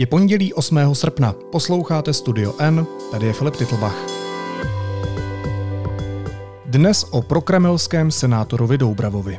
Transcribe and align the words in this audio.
Je 0.00 0.06
pondělí 0.06 0.54
8. 0.54 0.94
srpna. 0.94 1.34
Posloucháte 1.52 2.12
Studio 2.12 2.52
N, 2.60 2.86
tady 3.10 3.26
je 3.26 3.32
Filip 3.32 3.56
Titlbach. 3.56 4.06
Dnes 6.66 7.04
o 7.12 7.22
prokremelském 7.22 8.10
senátorovi 8.10 8.78
Doubravovi. 8.78 9.38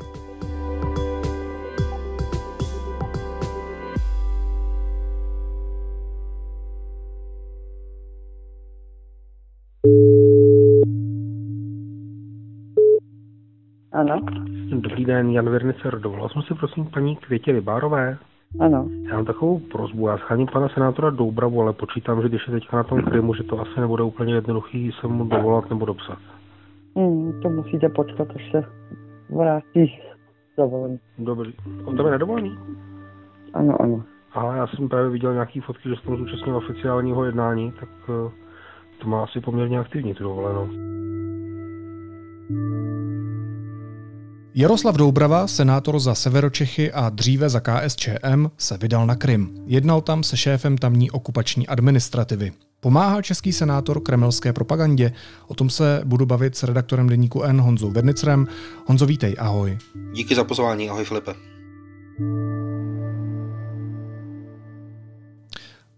Ano, 13.92 14.20
Dobrý 14.72 15.06
den, 15.06 15.30
Jan 15.30 15.50
Virnicer. 15.50 16.00
Dovolal 16.00 16.30
jsem 16.30 16.42
si 16.42 16.54
prosím 16.54 16.86
paní 16.86 17.16
Květě 17.16 17.52
Rybárové. 17.52 18.18
Ano. 18.60 18.90
Já 19.10 19.16
mám 19.16 19.26
takovou 19.26 19.60
prozbu. 19.60 20.08
Já 20.08 20.18
scháním 20.18 20.48
pana 20.48 20.70
senátora 20.70 21.10
Doubravu, 21.10 21.62
ale 21.62 21.74
počítám, 21.74 22.22
že 22.22 22.30
když 22.30 22.48
je 22.48 22.54
teďka 22.54 22.78
na 22.78 22.84
tom 22.84 23.02
Krymu, 23.02 23.34
že 23.34 23.44
to 23.44 23.60
asi 23.60 23.80
nebude 23.80 24.04
úplně 24.04 24.34
jednoduchý 24.34 24.92
se 25.02 25.08
mu 25.08 25.26
dovolat 25.26 25.70
nebo 25.70 25.86
dopsat. 25.86 26.18
Hmm, 26.96 27.42
to 27.42 27.50
musíte 27.50 27.90
počkat, 27.90 28.28
až 28.36 28.52
se 28.52 28.64
vrátí 29.36 29.86
z 30.54 30.58
dovolení. 30.58 31.00
Dobrý. 31.18 31.54
On 31.86 31.98
tam 31.98 32.06
je 32.06 32.12
nedovolený? 32.12 32.58
Ano, 33.54 33.82
ano. 33.82 34.04
A 34.34 34.56
já 34.56 34.68
jsem 34.68 34.90
právě 34.90 35.10
viděl 35.10 35.34
nějaký 35.34 35.60
fotky, 35.60 35.90
že 35.90 35.96
se 35.96 36.02
tam 36.02 36.18
zúčastnil 36.18 36.56
oficiálního 36.56 37.26
jednání, 37.26 37.72
tak 37.80 37.90
eh, 38.10 38.32
to 39.02 39.08
má 39.08 39.24
asi 39.24 39.40
poměrně 39.40 39.80
aktivní 39.80 40.14
tu 40.14 40.24
dovolenou. 40.24 40.70
Jaroslav 44.56 44.96
Doubrava, 44.96 45.48
senátor 45.48 46.00
za 46.00 46.16
Severočechy 46.16 46.92
a 46.92 47.10
dříve 47.10 47.50
za 47.50 47.60
KSČM, 47.60 48.48
se 48.58 48.78
vydal 48.78 49.06
na 49.06 49.16
Krym. 49.16 49.64
Jednal 49.66 50.02
tam 50.02 50.24
se 50.24 50.38
šéfem 50.38 50.78
tamní 50.78 51.12
okupační 51.12 51.68
administrativy. 51.68 52.52
Pomáhá 52.80 53.22
český 53.22 53.54
senátor 53.54 54.02
kremelské 54.02 54.54
propagandě? 54.54 55.14
O 55.48 55.54
tom 55.54 55.70
se 55.70 56.02
budu 56.06 56.26
bavit 56.26 56.58
s 56.58 56.64
redaktorem 56.64 57.10
deníku 57.10 57.44
N 57.44 57.62
Honzou 57.62 57.92
Vernicrem. 57.92 58.48
Honzo, 58.86 59.06
vítej, 59.06 59.36
ahoj. 59.40 59.78
Díky 60.14 60.36
za 60.36 60.44
pozvání, 60.44 60.90
ahoj 60.90 61.06
Filipe. 61.06 61.32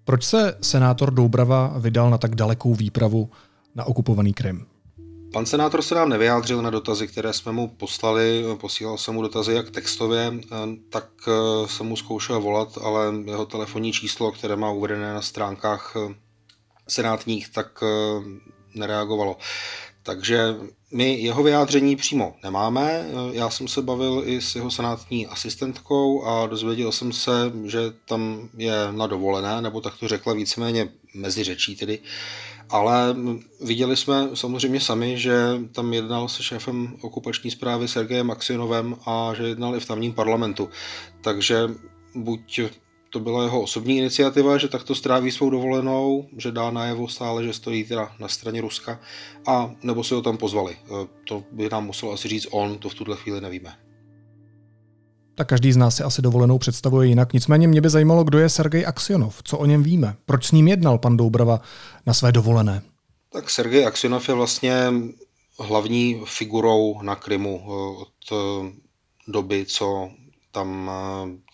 Proč 0.03 0.23
se 0.23 0.57
senátor 0.61 1.13
Doubrava 1.13 1.73
vydal 1.79 2.09
na 2.09 2.17
tak 2.17 2.35
dalekou 2.35 2.75
výpravu 2.75 3.29
na 3.75 3.83
okupovaný 3.83 4.33
Krym? 4.33 4.65
Pan 5.33 5.45
senátor 5.45 5.81
se 5.81 5.95
nám 5.95 6.09
nevyjádřil 6.09 6.61
na 6.61 6.69
dotazy, 6.69 7.07
které 7.07 7.33
jsme 7.33 7.51
mu 7.51 7.67
poslali. 7.67 8.43
Posílal 8.57 8.97
jsem 8.97 9.13
mu 9.13 9.21
dotazy 9.21 9.53
jak 9.53 9.71
textově, 9.71 10.33
tak 10.89 11.09
eh, 11.27 11.67
jsem 11.67 11.85
mu 11.85 11.95
zkoušel 11.95 12.41
volat, 12.41 12.77
ale 12.83 13.13
jeho 13.25 13.45
telefonní 13.45 13.93
číslo, 13.93 14.31
které 14.31 14.55
má 14.55 14.71
uvedené 14.71 15.13
na 15.13 15.21
stránkách 15.21 15.93
eh, 15.95 16.15
senátních, 16.87 17.49
tak 17.49 17.83
eh, 17.83 17.87
nereagovalo. 18.75 19.37
Takže 20.03 20.55
my 20.91 21.13
jeho 21.13 21.43
vyjádření 21.43 21.95
přímo 21.95 22.35
nemáme. 22.43 23.05
Já 23.31 23.49
jsem 23.49 23.67
se 23.67 23.81
bavil 23.81 24.23
i 24.25 24.41
s 24.41 24.55
jeho 24.55 24.71
senátní 24.71 25.27
asistentkou 25.27 26.25
a 26.25 26.47
dozvěděl 26.47 26.91
jsem 26.91 27.11
se, 27.13 27.51
že 27.65 27.79
tam 28.05 28.49
je 28.57 28.73
na 28.91 29.07
dovolené, 29.07 29.61
nebo 29.61 29.81
tak 29.81 29.97
to 29.99 30.07
řekla 30.07 30.33
víceméně 30.33 30.89
mezi 31.13 31.43
řečí 31.43 31.75
tedy. 31.75 31.99
Ale 32.73 33.15
viděli 33.61 33.97
jsme 33.97 34.29
samozřejmě 34.33 34.79
sami, 34.79 35.17
že 35.17 35.33
tam 35.71 35.93
jednal 35.93 36.27
se 36.27 36.43
šéfem 36.43 36.97
okupační 37.01 37.51
zprávy 37.51 37.87
Sergejem 37.87 38.31
Aksionovem 38.31 38.95
a 39.05 39.33
že 39.37 39.43
jednal 39.43 39.75
i 39.75 39.79
v 39.79 39.85
tamním 39.85 40.13
parlamentu. 40.13 40.69
Takže 41.21 41.69
buď 42.15 42.59
to 43.09 43.19
byla 43.19 43.43
jeho 43.43 43.61
osobní 43.61 43.97
iniciativa, 43.97 44.57
že 44.57 44.67
takto 44.67 44.95
stráví 44.95 45.31
svou 45.31 45.49
dovolenou, 45.49 46.27
že 46.37 46.51
dá 46.51 46.71
najevo 46.71 47.07
stále, 47.07 47.43
že 47.43 47.53
stojí 47.53 47.83
teda 47.83 48.11
na 48.19 48.27
straně 48.27 48.61
Ruska, 48.61 48.99
a 49.47 49.71
nebo 49.83 50.03
si 50.03 50.13
ho 50.13 50.21
tam 50.21 50.37
pozvali. 50.37 50.73
E, 50.73 51.07
to 51.27 51.43
by 51.51 51.69
nám 51.69 51.85
musel 51.85 52.11
asi 52.11 52.27
říct 52.27 52.47
on, 52.51 52.77
to 52.77 52.89
v 52.89 52.95
tuhle 52.95 53.17
chvíli 53.17 53.41
nevíme. 53.41 53.82
Tak 55.35 55.47
každý 55.47 55.73
z 55.73 55.77
nás 55.77 55.95
si 55.95 56.03
asi 56.03 56.21
dovolenou 56.21 56.57
představuje 56.57 57.07
jinak. 57.07 57.33
Nicméně 57.33 57.67
mě 57.67 57.81
by 57.81 57.89
zajímalo, 57.89 58.23
kdo 58.23 58.39
je 58.39 58.49
Sergej 58.49 58.85
Aksionov, 58.85 59.41
co 59.43 59.57
o 59.57 59.65
něm 59.65 59.83
víme, 59.83 60.15
proč 60.25 60.45
s 60.45 60.51
ním 60.51 60.67
jednal 60.67 60.97
pan 60.97 61.17
Doubrava 61.17 61.61
na 62.05 62.13
své 62.13 62.31
dovolené. 62.31 62.81
Tak 63.29 63.49
Sergej 63.49 63.85
Aksionov 63.85 64.29
je 64.29 64.35
vlastně 64.35 64.93
hlavní 65.59 66.21
figurou 66.25 67.01
na 67.01 67.15
Krymu 67.15 67.63
e, 67.65 67.71
od 68.01 68.31
e, 68.31 68.71
doby, 69.27 69.65
co 69.65 70.09
tam 70.51 70.91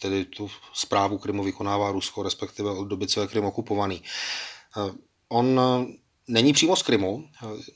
tedy 0.02 0.26
tu 0.26 0.50
zprávu 0.74 1.18
Krymu 1.18 1.44
vykonává 1.44 1.92
Rusko, 1.92 2.24
respektive 2.24 2.72
od 2.72 2.84
doby, 2.84 3.08
co 3.08 3.22
je 3.22 3.28
Krym 3.28 3.46
okupovaný. 3.46 4.02
On 5.30 5.62
není 6.28 6.54
přímo 6.54 6.76
z 6.76 6.84
Krymu, 6.84 7.24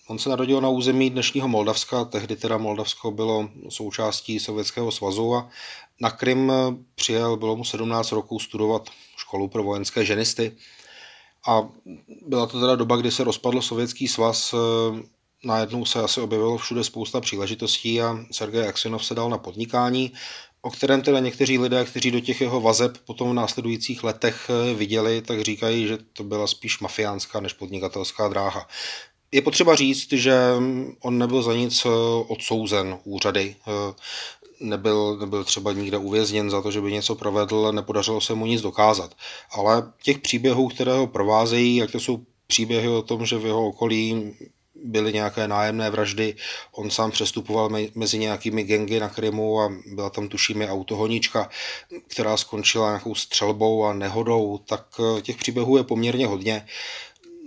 on 0.07 0.19
se 0.19 0.29
narodil 0.29 0.61
na 0.61 0.69
území 0.69 1.09
dnešního 1.09 1.47
Moldavska, 1.47 2.05
tehdy 2.05 2.35
teda 2.35 2.57
Moldavsko 2.57 3.11
bylo 3.11 3.49
součástí 3.69 4.39
Sovětského 4.39 4.91
svazu 4.91 5.35
a 5.35 5.49
na 6.01 6.11
Krym 6.11 6.51
přijel, 6.95 7.37
bylo 7.37 7.55
mu 7.55 7.63
17 7.63 8.11
roků 8.11 8.39
studovat 8.39 8.89
školu 9.17 9.47
pro 9.47 9.63
vojenské 9.63 10.05
ženisty 10.05 10.57
a 11.47 11.61
byla 12.25 12.45
to 12.45 12.59
teda 12.59 12.75
doba, 12.75 12.95
kdy 12.95 13.11
se 13.11 13.23
rozpadl 13.23 13.61
Sovětský 13.61 14.07
svaz, 14.07 14.55
najednou 15.45 15.85
se 15.85 15.99
asi 15.99 16.21
objevilo 16.21 16.57
všude 16.57 16.83
spousta 16.83 17.21
příležitostí 17.21 18.01
a 18.01 18.17
Sergej 18.31 18.67
Aksionov 18.67 19.05
se 19.05 19.15
dal 19.15 19.29
na 19.29 19.37
podnikání 19.37 20.13
o 20.65 20.69
kterém 20.69 21.01
teda 21.01 21.19
někteří 21.19 21.59
lidé, 21.59 21.85
kteří 21.85 22.11
do 22.11 22.19
těch 22.19 22.41
jeho 22.41 22.61
vazeb 22.61 22.97
potom 23.05 23.29
v 23.29 23.33
následujících 23.33 24.03
letech 24.03 24.49
eh, 24.49 24.73
viděli, 24.73 25.21
tak 25.21 25.41
říkají, 25.41 25.87
že 25.87 25.97
to 26.13 26.23
byla 26.23 26.47
spíš 26.47 26.79
mafiánská 26.79 27.39
než 27.39 27.53
podnikatelská 27.53 28.27
dráha. 28.27 28.67
Je 29.31 29.41
potřeba 29.41 29.75
říct, 29.75 30.13
že 30.13 30.33
on 30.99 31.17
nebyl 31.17 31.43
za 31.43 31.53
nic 31.53 31.85
eh, 31.85 31.89
odsouzen 32.27 32.99
úřady, 33.03 33.55
eh, 33.67 33.93
nebyl, 34.59 35.17
nebyl 35.19 35.43
třeba 35.43 35.73
nikde 35.73 35.97
uvězněn 35.97 36.49
za 36.49 36.61
to, 36.61 36.71
že 36.71 36.81
by 36.81 36.91
něco 36.91 37.15
provedl, 37.15 37.71
nepodařilo 37.71 38.21
se 38.21 38.33
mu 38.33 38.45
nic 38.45 38.61
dokázat. 38.61 39.15
Ale 39.51 39.91
těch 40.03 40.19
příběhů, 40.19 40.67
které 40.67 40.93
ho 40.93 41.07
provázejí, 41.07 41.75
jak 41.75 41.91
to 41.91 41.99
jsou 41.99 42.19
příběhy 42.47 42.87
o 42.87 43.01
tom, 43.01 43.25
že 43.25 43.37
v 43.37 43.45
jeho 43.45 43.67
okolí 43.67 44.33
byly 44.75 45.13
nějaké 45.13 45.47
nájemné 45.47 45.89
vraždy, 45.89 46.35
on 46.71 46.89
sám 46.89 47.11
přestupoval 47.11 47.69
mezi 47.95 48.17
nějakými 48.17 48.63
gengy 48.63 48.99
na 48.99 49.09
Krymu 49.09 49.61
a 49.61 49.71
byla 49.85 50.09
tam 50.09 50.27
tušíme 50.27 50.69
autohonička, 50.69 51.49
která 52.07 52.37
skončila 52.37 52.87
nějakou 52.87 53.15
střelbou 53.15 53.85
a 53.85 53.93
nehodou, 53.93 54.57
tak 54.57 54.85
eh, 54.99 55.21
těch 55.21 55.37
příběhů 55.37 55.77
je 55.77 55.83
poměrně 55.83 56.27
hodně. 56.27 56.65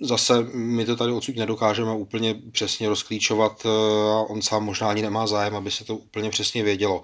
Zase 0.03 0.47
my 0.55 0.85
to 0.85 0.97
tady 0.97 1.13
odsud 1.13 1.37
nedokážeme 1.37 1.93
úplně 1.93 2.35
přesně 2.53 2.89
rozklíčovat 2.89 3.63
eh, 3.65 3.69
a 4.11 4.21
on 4.29 4.43
sám 4.43 4.65
možná 4.65 4.89
ani 4.89 5.03
nemá 5.03 5.27
zájem, 5.27 5.57
aby 5.57 5.71
se 5.71 5.85
to 5.85 5.97
úplně 5.97 6.31
přesně 6.31 6.63
vědělo. 6.63 7.03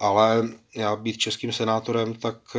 Ale 0.00 0.48
já 0.76 0.96
být 0.96 1.18
českým 1.18 1.52
senátorem, 1.52 2.14
tak 2.14 2.36
eh, 2.56 2.58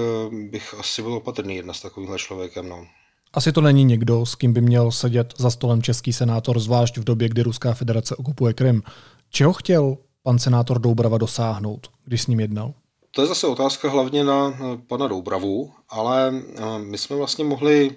bych 0.50 0.74
asi 0.74 1.02
byl 1.02 1.14
opatrný 1.14 1.56
jedna 1.56 1.74
s 1.74 1.82
takovýmhle 1.82 2.20
člověkem. 2.20 2.70
No. 2.70 2.86
Asi 3.34 3.52
to 3.52 3.62
není 3.62 3.84
někdo, 3.84 4.26
s 4.26 4.36
kým 4.36 4.54
by 4.54 4.62
měl 4.62 4.92
sedět 4.92 5.34
za 5.38 5.52
stolem 5.52 5.82
český 5.82 6.14
senátor, 6.14 6.60
zvlášť 6.60 6.98
v 6.98 7.04
době, 7.04 7.30
kdy 7.30 7.42
Ruská 7.42 7.74
federace 7.74 8.16
okupuje 8.16 8.54
Krym. 8.54 8.84
Čeho 9.30 9.54
chtěl 9.54 9.98
pan 10.24 10.40
senátor 10.40 10.80
Doubrava 10.80 11.18
dosáhnout, 11.18 11.88
když 12.06 12.22
s 12.22 12.28
ním 12.28 12.40
jednal? 12.40 12.74
To 13.12 13.22
je 13.22 13.28
zase 13.28 13.48
otázka 13.48 13.90
hlavně 13.90 14.24
na 14.24 14.54
pana 14.88 15.08
Doubravu, 15.08 15.72
ale 15.90 16.34
eh, 16.36 16.80
my 16.80 16.98
jsme 16.98 17.16
vlastně 17.16 17.44
mohli 17.44 17.96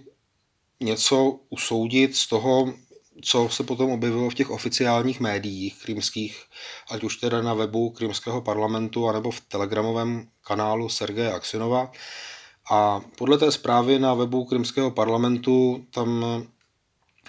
něco 0.81 1.39
usoudit 1.51 2.17
z 2.17 2.27
toho, 2.27 2.73
co 3.23 3.49
se 3.49 3.65
potom 3.65 3.91
objevilo 3.91 4.31
v 4.31 4.35
těch 4.35 4.51
oficiálních 4.51 5.21
médiích 5.21 5.83
krymských, 5.83 6.45
ať 6.91 7.05
už 7.05 7.17
teda 7.17 7.43
na 7.43 7.55
webu 7.55 7.91
krymského 7.91 8.43
parlamentu, 8.43 9.09
anebo 9.09 9.31
v 9.31 9.41
telegramovém 9.41 10.29
kanálu 10.47 10.89
Sergeje 10.89 11.33
Aksinova. 11.33 11.93
A 12.71 13.01
podle 13.19 13.39
té 13.39 13.53
zprávy 13.53 13.99
na 13.99 14.15
webu 14.15 14.45
Krymského 14.45 14.91
parlamentu 14.91 15.87
tam 15.91 16.25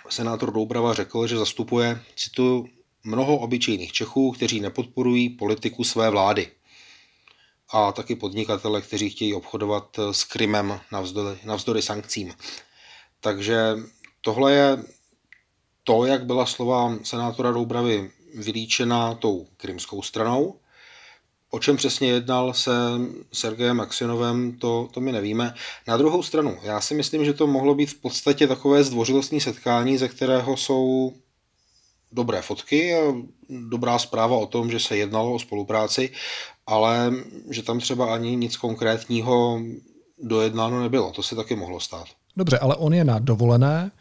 senátor 0.09 0.53
Doubrava 0.53 0.93
řekl, 0.93 1.27
že 1.27 1.37
zastupuje, 1.37 2.01
cituju, 2.15 2.67
mnoho 3.03 3.37
obyčejných 3.37 3.91
Čechů, 3.91 4.31
kteří 4.31 4.59
nepodporují 4.59 5.29
politiku 5.29 5.83
své 5.83 6.09
vlády. 6.09 6.51
A 7.73 7.91
taky 7.91 8.15
podnikatele, 8.15 8.81
kteří 8.81 9.09
chtějí 9.09 9.33
obchodovat 9.33 9.99
s 10.11 10.23
Krymem 10.23 10.79
navzdory, 10.91 11.37
navzdory 11.45 11.81
sankcím. 11.81 12.33
Takže 13.27 13.77
tohle 14.21 14.53
je 14.53 14.83
to, 15.83 16.05
jak 16.05 16.25
byla 16.25 16.45
slova 16.45 16.95
senátora 17.03 17.51
Doubravy 17.51 18.11
vylíčena 18.35 19.15
tou 19.15 19.47
krymskou 19.57 20.01
stranou. 20.01 20.59
O 21.49 21.59
čem 21.59 21.77
přesně 21.77 22.09
jednal 22.09 22.53
se 22.53 22.71
Sergejem 23.33 23.81
Aksionovem, 23.81 24.57
to, 24.57 24.89
to 24.93 25.01
my 25.01 25.11
nevíme. 25.11 25.53
Na 25.87 25.97
druhou 25.97 26.23
stranu, 26.23 26.57
já 26.61 26.81
si 26.81 26.93
myslím, 26.93 27.25
že 27.25 27.33
to 27.33 27.47
mohlo 27.47 27.75
být 27.75 27.89
v 27.89 27.99
podstatě 27.99 28.47
takové 28.47 28.83
zdvořilostní 28.83 29.41
setkání, 29.41 29.97
ze 29.97 30.07
kterého 30.07 30.57
jsou 30.57 31.13
dobré 32.11 32.41
fotky 32.41 32.95
a 32.95 33.13
dobrá 33.49 33.99
zpráva 33.99 34.37
o 34.37 34.45
tom, 34.45 34.71
že 34.71 34.79
se 34.79 34.97
jednalo 34.97 35.33
o 35.33 35.39
spolupráci, 35.39 36.13
ale 36.67 37.13
že 37.49 37.63
tam 37.63 37.79
třeba 37.79 38.13
ani 38.13 38.35
nic 38.35 38.57
konkrétního 38.57 39.61
dojednáno 40.17 40.81
nebylo. 40.81 41.11
To 41.11 41.23
se 41.23 41.35
taky 41.35 41.55
mohlo 41.55 41.79
stát. 41.79 42.07
Dobře, 42.37 42.59
ale 42.59 42.75
on 42.75 42.93
je 42.93 43.03
na 43.03 43.19
dovolené, 43.19 43.91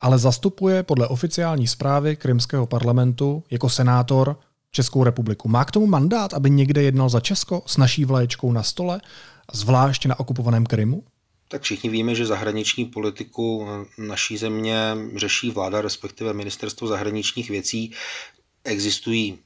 ale 0.00 0.18
zastupuje 0.18 0.82
podle 0.82 1.08
oficiální 1.08 1.66
zprávy 1.66 2.16
Krymského 2.16 2.66
parlamentu 2.66 3.44
jako 3.50 3.68
senátor 3.68 4.40
Českou 4.70 5.04
republiku. 5.04 5.48
Má 5.48 5.64
k 5.64 5.70
tomu 5.70 5.86
mandát, 5.86 6.34
aby 6.34 6.50
někde 6.50 6.82
jednal 6.82 7.08
za 7.08 7.20
Česko 7.20 7.62
s 7.66 7.76
naší 7.76 8.04
vlaječkou 8.04 8.52
na 8.52 8.62
stole, 8.62 9.00
zvlášť 9.52 10.06
na 10.06 10.20
okupovaném 10.20 10.66
Krymu? 10.66 11.04
Tak 11.48 11.62
všichni 11.62 11.90
víme, 11.90 12.14
že 12.14 12.26
zahraniční 12.26 12.84
politiku 12.84 13.66
naší 13.98 14.36
země 14.36 14.96
řeší 15.16 15.50
vláda, 15.50 15.80
respektive 15.80 16.32
ministerstvo 16.32 16.86
zahraničních 16.86 17.50
věcí. 17.50 17.92
Existují 18.64 19.38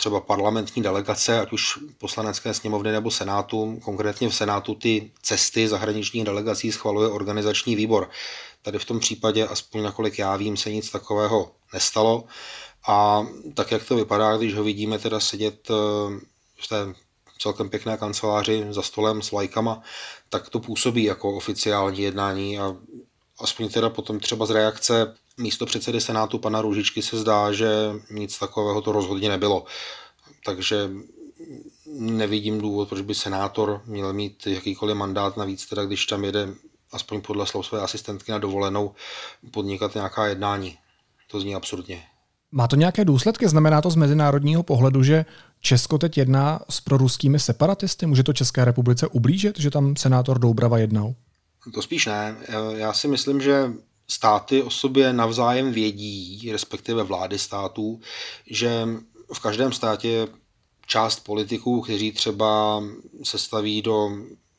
třeba 0.00 0.20
parlamentní 0.20 0.82
delegace, 0.82 1.40
ať 1.40 1.52
už 1.52 1.78
poslanecké 1.98 2.54
sněmovny 2.54 2.92
nebo 2.92 3.10
senátu. 3.10 3.80
Konkrétně 3.84 4.28
v 4.28 4.34
senátu 4.34 4.74
ty 4.74 5.10
cesty 5.22 5.68
zahraničních 5.68 6.24
delegací 6.24 6.72
schvaluje 6.72 7.08
organizační 7.08 7.76
výbor. 7.76 8.10
Tady 8.62 8.78
v 8.78 8.84
tom 8.84 9.00
případě, 9.00 9.46
aspoň 9.46 9.82
nakolik 9.82 10.18
já 10.18 10.36
vím, 10.36 10.56
se 10.56 10.72
nic 10.72 10.90
takového 10.90 11.52
nestalo. 11.74 12.24
A 12.88 13.26
tak, 13.54 13.70
jak 13.70 13.84
to 13.84 13.96
vypadá, 13.96 14.36
když 14.36 14.54
ho 14.54 14.64
vidíme 14.64 14.98
teda 14.98 15.20
sedět 15.20 15.70
eh, 15.70 15.74
v 16.56 16.68
té 16.68 16.94
celkem 17.38 17.68
pěkné 17.68 17.96
kanceláři 17.96 18.66
za 18.70 18.82
stolem 18.82 19.22
s 19.22 19.32
lajkama, 19.32 19.82
tak 20.28 20.48
to 20.48 20.60
působí 20.60 21.04
jako 21.04 21.36
oficiální 21.36 22.00
jednání 22.00 22.58
a 22.58 22.76
aspoň 23.40 23.68
teda 23.68 23.90
potom 23.90 24.20
třeba 24.20 24.46
z 24.46 24.50
reakce 24.50 25.14
místo 25.40 25.66
předsedy 25.66 26.00
Senátu 26.00 26.38
pana 26.38 26.62
Růžičky 26.62 27.02
se 27.02 27.18
zdá, 27.18 27.52
že 27.52 27.68
nic 28.10 28.38
takového 28.38 28.82
to 28.82 28.92
rozhodně 28.92 29.28
nebylo. 29.28 29.64
Takže 30.44 30.90
nevidím 31.98 32.60
důvod, 32.60 32.88
proč 32.88 33.00
by 33.00 33.14
senátor 33.14 33.82
měl 33.86 34.12
mít 34.12 34.46
jakýkoliv 34.46 34.96
mandát 34.96 35.36
navíc, 35.36 35.66
teda 35.66 35.84
když 35.84 36.06
tam 36.06 36.24
jede 36.24 36.48
aspoň 36.92 37.20
podle 37.20 37.46
slov 37.46 37.66
své 37.66 37.80
asistentky 37.80 38.32
na 38.32 38.38
dovolenou 38.38 38.94
podnikat 39.50 39.94
nějaká 39.94 40.26
jednání. 40.26 40.76
To 41.30 41.40
zní 41.40 41.54
absurdně. 41.54 42.02
Má 42.52 42.68
to 42.68 42.76
nějaké 42.76 43.04
důsledky? 43.04 43.48
Znamená 43.48 43.80
to 43.80 43.90
z 43.90 43.96
mezinárodního 43.96 44.62
pohledu, 44.62 45.02
že 45.02 45.24
Česko 45.60 45.98
teď 45.98 46.18
jedná 46.18 46.60
s 46.70 46.80
proruskými 46.80 47.38
separatisty? 47.38 48.06
Může 48.06 48.22
to 48.22 48.32
České 48.32 48.64
republice 48.64 49.06
ublížit, 49.06 49.60
že 49.60 49.70
tam 49.70 49.96
senátor 49.96 50.38
Doubrava 50.38 50.78
jednal? 50.78 51.14
To 51.74 51.82
spíš 51.82 52.06
ne. 52.06 52.36
Já 52.76 52.92
si 52.92 53.08
myslím, 53.08 53.40
že 53.40 53.72
státy 54.10 54.62
o 54.62 54.70
sobě 54.70 55.12
navzájem 55.12 55.72
vědí, 55.72 56.48
respektive 56.52 57.02
vlády 57.02 57.38
států, 57.38 58.00
že 58.46 58.88
v 59.32 59.40
každém 59.40 59.72
státě 59.72 60.28
část 60.86 61.20
politiků, 61.20 61.80
kteří 61.80 62.12
třeba 62.12 62.82
se 63.22 63.38
staví 63.38 63.82
do 63.82 64.10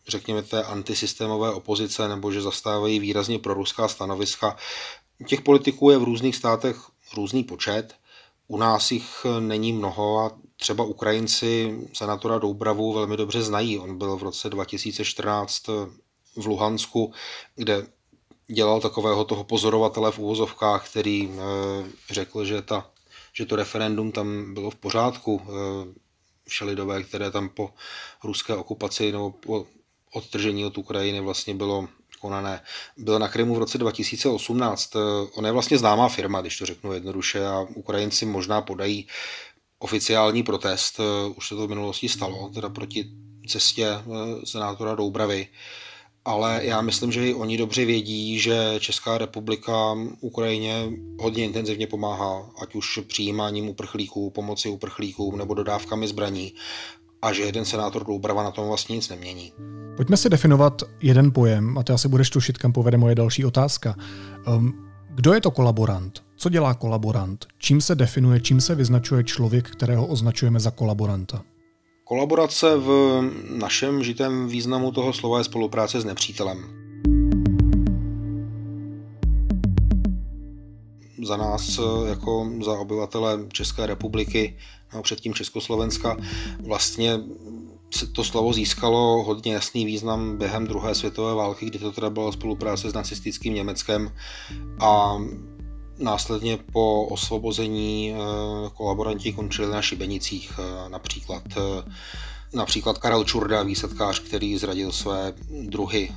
řekněme 0.07 0.41
té 0.41 0.63
antisystémové 0.63 1.53
opozice 1.53 2.07
nebo 2.07 2.31
že 2.31 2.41
zastávají 2.41 2.99
výrazně 2.99 3.39
pro 3.39 3.53
ruská 3.53 3.87
stanoviska. 3.87 4.57
Těch 5.27 5.41
politiků 5.41 5.89
je 5.89 5.97
v 5.97 6.03
různých 6.03 6.35
státech 6.35 6.77
různý 7.15 7.43
počet. 7.43 7.95
U 8.47 8.57
nás 8.57 8.91
jich 8.91 9.25
není 9.39 9.73
mnoho 9.73 10.19
a 10.19 10.31
třeba 10.57 10.83
Ukrajinci 10.83 11.79
senátora 11.93 12.37
Doubravu 12.37 12.93
velmi 12.93 13.17
dobře 13.17 13.41
znají. 13.41 13.79
On 13.79 13.97
byl 13.97 14.17
v 14.17 14.23
roce 14.23 14.49
2014 14.49 15.67
v 16.35 16.45
Luhansku, 16.45 17.13
kde 17.55 17.87
dělal 18.53 18.81
takového 18.81 19.25
toho 19.25 19.43
pozorovatele 19.43 20.11
v 20.11 20.19
úvozovkách, 20.19 20.89
který 20.89 21.29
eh, 21.31 21.89
řekl, 22.09 22.45
že, 22.45 22.61
ta, 22.61 22.89
že 23.33 23.45
to 23.45 23.55
referendum 23.55 24.11
tam 24.11 24.53
bylo 24.53 24.69
v 24.69 24.75
pořádku. 24.75 25.41
Eh, 25.45 26.01
všelidové, 26.47 27.03
které 27.03 27.31
tam 27.31 27.49
po 27.49 27.69
ruské 28.23 28.55
okupaci 28.55 29.11
nebo 29.11 29.31
po 29.31 29.65
odtržení 30.13 30.65
od 30.65 30.77
Ukrajiny 30.77 31.21
vlastně 31.21 31.55
bylo 31.55 31.87
konané. 32.19 32.61
Byl 32.97 33.19
na 33.19 33.27
Krymu 33.27 33.55
v 33.55 33.57
roce 33.57 33.77
2018. 33.77 34.93
On 35.33 35.45
je 35.45 35.51
vlastně 35.51 35.77
známá 35.77 36.09
firma, 36.09 36.41
když 36.41 36.57
to 36.57 36.65
řeknu 36.65 36.93
jednoduše, 36.93 37.47
a 37.47 37.65
Ukrajinci 37.75 38.25
možná 38.25 38.61
podají 38.61 39.07
oficiální 39.79 40.43
protest, 40.43 40.99
už 41.35 41.47
se 41.47 41.55
to 41.55 41.67
v 41.67 41.69
minulosti 41.69 42.09
stalo, 42.09 42.49
teda 42.53 42.69
proti 42.69 43.11
cestě 43.47 43.87
eh, 43.87 44.01
senátora 44.45 44.95
Doubravy 44.95 45.47
ale 46.25 46.59
já 46.63 46.81
myslím, 46.81 47.11
že 47.11 47.29
i 47.29 47.33
oni 47.33 47.57
dobře 47.57 47.85
vědí, 47.85 48.39
že 48.39 48.75
Česká 48.79 49.17
republika 49.17 49.97
Ukrajině 50.19 50.89
hodně 51.19 51.45
intenzivně 51.45 51.87
pomáhá, 51.87 52.51
ať 52.61 52.75
už 52.75 52.99
přijímáním 53.07 53.69
uprchlíků, 53.69 54.29
pomoci 54.29 54.69
uprchlíkům 54.69 55.37
nebo 55.37 55.53
dodávkami 55.53 56.07
zbraní 56.07 56.53
a 57.21 57.33
že 57.33 57.43
jeden 57.43 57.65
senátor 57.65 58.05
Doubrava 58.05 58.43
na 58.43 58.51
tom 58.51 58.67
vlastně 58.67 58.95
nic 58.95 59.09
nemění. 59.09 59.53
Pojďme 59.97 60.17
si 60.17 60.29
definovat 60.29 60.81
jeden 61.01 61.31
pojem, 61.31 61.77
a 61.77 61.83
ty 61.83 61.93
asi 61.93 62.07
budeš 62.07 62.29
tušit, 62.29 62.57
kam 62.57 62.73
povede 62.73 62.97
moje 62.97 63.15
další 63.15 63.45
otázka. 63.45 63.95
Um, 64.47 64.89
kdo 65.09 65.33
je 65.33 65.41
to 65.41 65.51
kolaborant? 65.51 66.23
Co 66.35 66.49
dělá 66.49 66.73
kolaborant? 66.73 67.45
Čím 67.57 67.81
se 67.81 67.95
definuje, 67.95 68.39
čím 68.39 68.61
se 68.61 68.75
vyznačuje 68.75 69.23
člověk, 69.23 69.69
kterého 69.69 70.07
označujeme 70.07 70.59
za 70.59 70.71
kolaboranta? 70.71 71.41
Kolaborace 72.11 72.77
v 72.77 73.21
našem 73.49 74.03
žitém 74.03 74.47
významu 74.47 74.91
toho 74.91 75.13
slova 75.13 75.37
je 75.37 75.43
spolupráce 75.43 76.01
s 76.01 76.05
nepřítelem. 76.05 76.65
Za 81.23 81.37
nás, 81.37 81.79
jako 82.09 82.51
za 82.65 82.71
obyvatele 82.71 83.39
České 83.51 83.85
republiky, 83.85 84.57
nebo 84.91 85.03
předtím 85.03 85.33
Československa, 85.33 86.17
vlastně 86.59 87.19
se 87.93 88.07
to 88.07 88.23
slovo 88.23 88.53
získalo 88.53 89.23
hodně 89.23 89.53
jasný 89.53 89.85
význam 89.85 90.37
během 90.37 90.67
druhé 90.67 90.95
světové 90.95 91.33
války, 91.33 91.65
kdy 91.65 91.79
to 91.79 91.91
teda 91.91 92.09
byla 92.09 92.31
spolupráce 92.31 92.89
s 92.89 92.93
nacistickým 92.93 93.53
Německem 93.53 94.11
a 94.79 95.17
Následně 96.01 96.57
po 96.57 97.05
osvobození 97.05 98.13
eh, 98.13 98.17
kolaboranti 98.73 99.33
končili 99.33 99.71
na 99.71 99.81
šibenicích, 99.81 100.59
eh, 100.59 100.89
například 100.89 101.43
eh, 101.57 101.91
Například 102.53 102.97
Karel 102.97 103.23
Čurda, 103.23 103.63
výsadkář, 103.63 104.19
který 104.19 104.57
zradil 104.57 104.91
své 104.91 105.33
druhy 105.61 106.11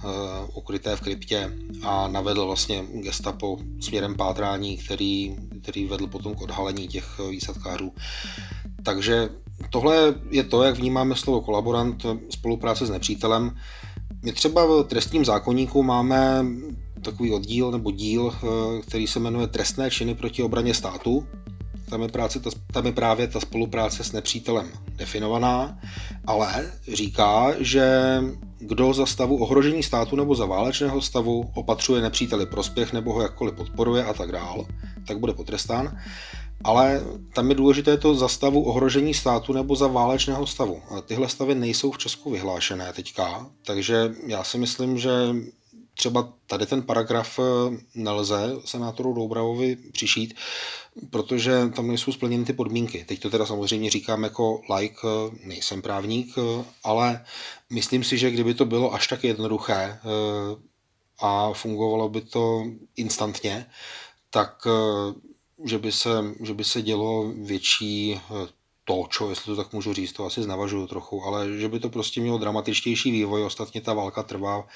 ukryté 0.55 0.97
v 0.97 1.01
kryptě 1.01 1.53
a 1.83 2.09
navedl 2.09 2.47
vlastně 2.47 2.85
gestapo 2.93 3.59
směrem 3.81 4.15
pátrání, 4.15 4.77
který, 4.77 5.37
který 5.63 5.87
vedl 5.87 6.07
potom 6.07 6.35
k 6.35 6.43
odhalení 6.43 6.89
těch 6.89 7.21
výsadkářů. 7.31 7.93
Takže 8.83 9.29
tohle 9.71 10.15
je 10.31 10.45
to, 10.45 10.63
jak 10.63 10.77
vnímáme 10.77 11.17
slovo 11.17 11.41
kolaborant, 11.41 12.07
spolupráce 12.31 12.87
s 12.87 12.91
nepřítelem. 12.91 13.57
My 14.25 14.33
třeba 14.33 14.67
v 14.67 14.83
trestním 14.83 15.25
zákonníku 15.25 15.83
máme 15.83 16.45
takový 17.05 17.33
oddíl 17.33 17.71
nebo 17.71 17.90
díl, 17.90 18.35
eh, 18.35 18.83
který 18.83 19.07
se 19.07 19.21
jmenuje 19.21 19.47
Trestné 19.47 19.90
činy 19.90 20.14
proti 20.14 20.43
obraně 20.43 20.75
státu. 20.75 21.26
Tam 21.90 22.02
je, 22.02 22.09
práce, 22.09 22.40
tam 22.73 22.87
je 22.87 22.93
právě 22.93 23.28
ta 23.28 23.40
spolupráce 23.40 24.05
s 24.05 24.12
nepřítelem 24.12 24.71
definovaná, 24.97 25.78
ale 26.26 26.73
říká, 26.93 27.55
že 27.59 28.19
kdo 28.59 28.93
za 28.93 29.07
stavu 29.07 29.37
ohrožení 29.37 29.83
státu 29.83 30.17
nebo 30.17 30.35
za 30.35 30.47
válečného 30.47 31.00
stavu 31.00 31.50
opatřuje 31.55 32.02
nepříteli 32.02 32.47
prospěch 32.47 32.93
nebo 32.93 33.12
ho 33.12 33.23
jakkoliv 33.23 33.55
podporuje 33.55 34.05
a 34.05 34.12
tak 34.12 34.33
dál, 34.33 34.67
tak 35.07 35.19
bude 35.19 35.33
potrestán. 35.33 35.99
Ale 36.64 37.02
tam 37.35 37.49
je 37.49 37.55
důležité 37.55 37.97
to 37.97 38.14
za 38.14 38.28
stavu 38.28 38.62
ohrožení 38.62 39.14
státu 39.14 39.52
nebo 39.52 39.76
za 39.76 39.87
válečného 39.87 40.47
stavu. 40.47 40.83
Tyhle 41.07 41.28
stavy 41.28 41.55
nejsou 41.55 41.90
v 41.90 41.99
Česku 41.99 42.31
vyhlášené 42.31 42.93
teďka, 42.93 43.47
takže 43.67 44.14
já 44.26 44.45
si 44.45 44.59
myslím, 44.59 44.99
že 44.99 45.11
třeba 45.95 46.33
tady 46.47 46.67
ten 46.67 46.83
paragraf 46.83 47.39
eh, 47.39 47.43
nelze 47.95 48.57
senátoru 48.65 49.15
Doubravovi 49.15 49.77
přišít, 49.77 50.35
protože 51.11 51.69
tam 51.77 51.89
nejsou 51.89 52.13
splněny 52.13 52.45
ty 52.45 52.53
podmínky. 52.53 53.05
Teď 53.09 53.21
to 53.21 53.31
teda 53.31 53.47
samozřejmě 53.47 53.91
říkám 53.91 54.25
jako 54.25 54.61
like, 54.77 54.97
eh, 55.05 55.37
nejsem 55.47 55.83
právník, 55.83 56.35
eh, 56.39 56.65
ale 56.85 57.25
myslím 57.71 58.05
si, 58.05 58.19
že 58.19 58.31
kdyby 58.31 58.55
to 58.55 58.65
bylo 58.65 58.95
až 58.95 59.07
tak 59.07 59.25
jednoduché 59.25 59.99
a 61.19 61.53
fungovalo 61.53 62.09
by 62.09 62.21
to 62.21 62.65
instantně, 62.97 63.67
tak 64.31 64.67
že 65.65 65.79
by 65.79 65.93
se, 65.93 66.11
že 66.41 66.55
by 66.55 66.65
se 66.65 66.83
dělo 66.83 67.33
větší 67.37 68.21
to, 68.85 69.05
čo, 69.11 69.31
jestli 69.31 69.45
to 69.45 69.57
tak 69.57 69.73
můžu 69.73 69.93
říct, 69.93 70.12
to 70.12 70.26
asi 70.26 70.43
znavažuju 70.43 70.87
trochu, 70.87 71.25
ale 71.25 71.59
že 71.59 71.69
by 71.69 71.81
to 71.81 71.88
prostě 71.88 72.21
mělo 72.21 72.38
dramatičtější 72.38 73.11
vývoj, 73.11 73.45
ostatně 73.45 73.81
ta 73.81 73.93
válka 73.93 74.23
trvá 74.23 74.67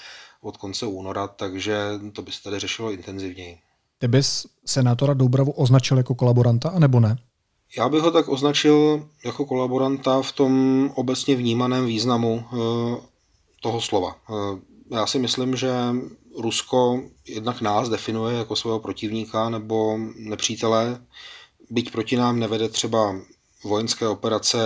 od 0.41 0.57
konce 0.57 0.87
února, 0.87 1.29
takže 1.29 1.79
to 2.13 2.23
by 2.23 2.33
se 2.33 2.43
tady 2.43 2.59
řešilo 2.59 2.93
intenzivněji. 2.93 3.59
Ty 3.99 4.09
bys 4.09 4.47
senátora 4.67 5.15
Doubravu 5.15 5.53
označil 5.53 5.97
jako 5.97 6.15
kolaboranta, 6.15 6.69
anebo 6.69 7.01
ne? 7.01 7.17
Já 7.77 7.89
bych 7.89 8.03
ho 8.03 8.11
tak 8.11 8.29
označil 8.29 9.09
jako 9.25 9.45
kolaboranta 9.45 10.23
v 10.23 10.33
tom 10.33 10.53
obecně 10.95 11.37
vnímaném 11.37 11.87
významu 11.87 12.45
eh, 12.45 12.57
toho 13.63 13.81
slova. 13.81 14.17
Eh, 14.31 14.61
já 14.91 15.07
si 15.07 15.19
myslím, 15.19 15.57
že 15.57 15.73
Rusko 16.39 17.03
jednak 17.29 17.61
nás 17.61 17.89
definuje 17.89 18.39
jako 18.39 18.57
svého 18.57 18.81
protivníka 18.81 19.49
nebo 19.49 19.99
nepřítele, 20.17 21.01
byť 21.71 21.93
proti 21.93 22.17
nám 22.17 22.39
nevede 22.39 22.69
třeba 22.69 23.15
vojenské 23.65 24.09
operace, 24.09 24.59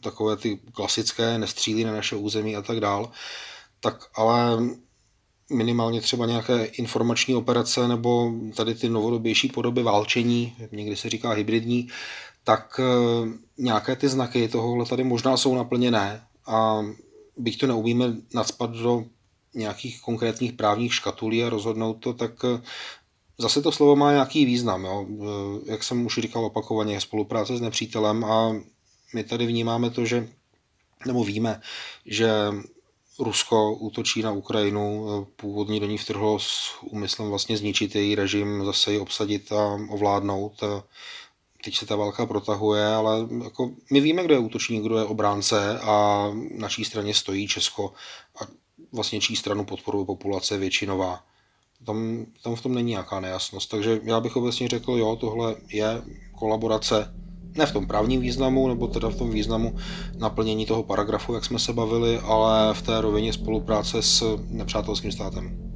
takové 0.00 0.36
ty 0.36 0.60
klasické, 0.72 1.38
nestřílí 1.38 1.84
na 1.84 1.92
naše 1.92 2.16
území 2.16 2.56
a 2.56 2.62
tak 2.62 2.80
dál, 2.80 3.10
tak 3.80 4.04
ale 4.14 4.58
minimálně 5.52 6.00
třeba 6.00 6.26
nějaké 6.26 6.64
informační 6.64 7.34
operace 7.34 7.88
nebo 7.88 8.32
tady 8.56 8.74
ty 8.74 8.88
novodobější 8.88 9.48
podoby 9.48 9.82
válčení, 9.82 10.56
někdy 10.72 10.96
se 10.96 11.10
říká 11.10 11.30
hybridní, 11.30 11.88
tak 12.44 12.80
eh, 12.80 13.28
nějaké 13.58 13.96
ty 13.96 14.08
znaky 14.08 14.48
tohohle 14.48 14.86
tady 14.86 15.04
možná 15.04 15.36
jsou 15.36 15.54
naplněné 15.54 16.22
a 16.46 16.82
byť 17.36 17.60
to 17.60 17.66
neumíme 17.66 18.16
nadspat 18.34 18.70
do 18.70 19.04
nějakých 19.54 20.00
konkrétních 20.00 20.52
právních 20.52 20.94
škatulí 20.94 21.44
a 21.44 21.48
rozhodnout 21.48 21.94
to, 21.94 22.12
tak 22.12 22.32
eh, 22.44 22.62
zase 23.38 23.62
to 23.62 23.72
slovo 23.72 23.96
má 23.96 24.12
nějaký 24.12 24.44
význam. 24.44 24.84
Jo? 24.84 25.06
Eh, 25.08 25.72
jak 25.72 25.84
jsem 25.84 26.06
už 26.06 26.18
říkal 26.18 26.44
opakovaně, 26.44 27.00
spolupráce 27.00 27.56
s 27.56 27.60
nepřítelem 27.60 28.24
a 28.24 28.56
my 29.14 29.24
tady 29.24 29.46
vnímáme 29.46 29.90
to, 29.90 30.04
že 30.04 30.28
nebo 31.06 31.24
víme, 31.24 31.60
že 32.06 32.30
Rusko 33.18 33.74
útočí 33.74 34.22
na 34.22 34.32
Ukrajinu, 34.32 35.26
původně 35.36 35.80
do 35.80 35.86
ní 35.86 35.98
vtrhlo 35.98 36.38
s 36.38 36.78
úmyslem 36.82 37.28
vlastně 37.28 37.56
zničit 37.56 37.94
její 37.94 38.14
režim, 38.14 38.64
zase 38.64 38.92
ji 38.92 38.98
obsadit 38.98 39.52
a 39.52 39.78
ovládnout. 39.90 40.62
Teď 41.64 41.76
se 41.76 41.86
ta 41.86 41.96
válka 41.96 42.26
protahuje, 42.26 42.86
ale 42.86 43.28
jako 43.44 43.70
my 43.92 44.00
víme, 44.00 44.24
kdo 44.24 44.34
je 44.34 44.40
útočník, 44.40 44.82
kdo 44.84 44.98
je 44.98 45.04
obránce 45.04 45.78
a 45.78 46.30
na 46.50 46.68
čí 46.68 46.84
straně 46.84 47.14
stojí 47.14 47.48
Česko 47.48 47.92
a 48.40 48.46
vlastně 48.92 49.20
čí 49.20 49.36
stranu 49.36 49.64
podporuje 49.64 50.04
populace 50.04 50.58
většinová. 50.58 51.24
Tam, 51.86 52.26
tam 52.42 52.54
v 52.54 52.62
tom 52.62 52.74
není 52.74 52.90
nějaká 52.90 53.20
nejasnost. 53.20 53.70
Takže 53.70 54.00
já 54.04 54.20
bych 54.20 54.36
obecně 54.36 54.68
řekl, 54.68 54.92
jo, 54.92 55.16
tohle 55.16 55.54
je 55.72 56.02
kolaborace 56.38 57.14
ne 57.56 57.66
v 57.66 57.72
tom 57.72 57.86
právním 57.86 58.20
významu, 58.20 58.68
nebo 58.68 58.86
teda 58.86 59.08
v 59.08 59.16
tom 59.16 59.30
významu 59.30 59.74
naplnění 60.18 60.66
toho 60.66 60.82
paragrafu, 60.82 61.34
jak 61.34 61.44
jsme 61.44 61.58
se 61.58 61.72
bavili, 61.72 62.18
ale 62.18 62.74
v 62.74 62.82
té 62.82 63.00
rovině 63.00 63.32
spolupráce 63.32 64.02
s 64.02 64.38
nepřátelským 64.48 65.12
státem. 65.12 65.73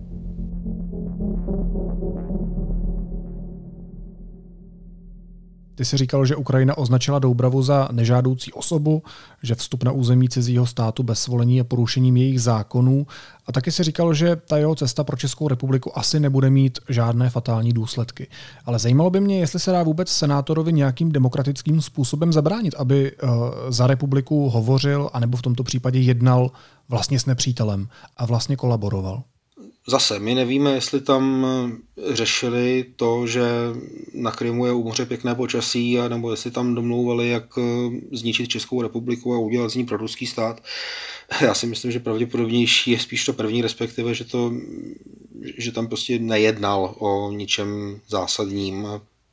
Ty 5.78 5.84
jsi 5.84 5.96
říkal, 5.96 6.26
že 6.26 6.36
Ukrajina 6.36 6.78
označila 6.78 7.18
Doubravu 7.18 7.62
za 7.62 7.88
nežádoucí 7.92 8.52
osobu, 8.52 9.02
že 9.42 9.54
vstup 9.54 9.84
na 9.84 9.92
území 9.92 10.28
cizího 10.28 10.66
státu 10.66 11.02
bez 11.02 11.22
svolení 11.22 11.56
je 11.56 11.64
porušením 11.64 12.16
jejich 12.16 12.42
zákonů 12.42 13.06
a 13.46 13.52
taky 13.52 13.72
si 13.72 13.82
říkal, 13.82 14.14
že 14.14 14.36
ta 14.36 14.56
jeho 14.56 14.74
cesta 14.74 15.04
pro 15.04 15.16
Českou 15.16 15.48
republiku 15.48 15.98
asi 15.98 16.20
nebude 16.20 16.50
mít 16.50 16.78
žádné 16.88 17.30
fatální 17.30 17.72
důsledky. 17.72 18.26
Ale 18.64 18.78
zajímalo 18.78 19.10
by 19.10 19.20
mě, 19.20 19.38
jestli 19.38 19.60
se 19.60 19.72
dá 19.72 19.82
vůbec 19.82 20.08
senátorovi 20.08 20.72
nějakým 20.72 21.12
demokratickým 21.12 21.82
způsobem 21.82 22.32
zabránit, 22.32 22.74
aby 22.78 23.12
uh, 23.12 23.30
za 23.68 23.86
republiku 23.86 24.48
hovořil, 24.48 25.10
anebo 25.12 25.36
v 25.36 25.42
tomto 25.42 25.64
případě 25.64 25.98
jednal 25.98 26.50
vlastně 26.88 27.20
s 27.20 27.26
nepřítelem 27.26 27.88
a 28.16 28.26
vlastně 28.26 28.56
kolaboroval. 28.56 29.22
Zase, 29.90 30.18
my 30.18 30.34
nevíme, 30.34 30.74
jestli 30.74 31.00
tam 31.00 31.46
řešili 32.10 32.84
to, 32.96 33.26
že 33.26 33.48
na 34.14 34.32
Krymu 34.32 34.66
je 34.66 34.72
u 34.72 34.84
moře 34.84 35.06
pěkné 35.06 35.34
počasí, 35.34 35.98
a 35.98 36.08
nebo 36.08 36.30
jestli 36.30 36.50
tam 36.50 36.74
domlouvali, 36.74 37.28
jak 37.28 37.44
eh, 37.58 37.62
zničit 38.12 38.48
Českou 38.48 38.82
republiku 38.82 39.34
a 39.34 39.38
udělat 39.38 39.68
z 39.68 39.74
ní 39.74 39.84
proruský 39.84 40.26
stát. 40.26 40.62
Já 41.40 41.54
si 41.54 41.66
myslím, 41.66 41.92
že 41.92 42.00
pravděpodobnější 42.00 42.90
je 42.90 42.98
spíš 42.98 43.24
to 43.24 43.32
první, 43.32 43.62
respektive, 43.62 44.14
že, 44.14 44.24
to, 44.24 44.52
že 45.58 45.72
tam 45.72 45.86
prostě 45.86 46.18
nejednal 46.18 46.94
o 46.98 47.32
ničem 47.32 48.00
zásadním, 48.08 48.86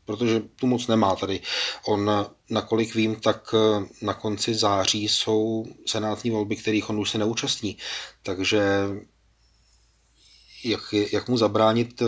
protože 0.05 0.41
tu 0.55 0.67
moc 0.67 0.88
nemá 0.88 1.15
tady. 1.15 1.39
On, 1.88 2.12
nakolik 2.50 2.95
vím, 2.95 3.15
tak 3.15 3.55
eh, 3.55 3.85
na 4.01 4.13
konci 4.13 4.53
září 4.53 5.07
jsou 5.07 5.65
senátní 5.85 6.31
volby, 6.31 6.55
kterých 6.55 6.89
on 6.89 7.00
už 7.00 7.09
se 7.09 7.17
neúčastní. 7.17 7.77
Takže 8.24 8.62
jak, 10.65 10.93
jak 10.93 11.29
mu 11.29 11.38
zabránit 11.38 12.01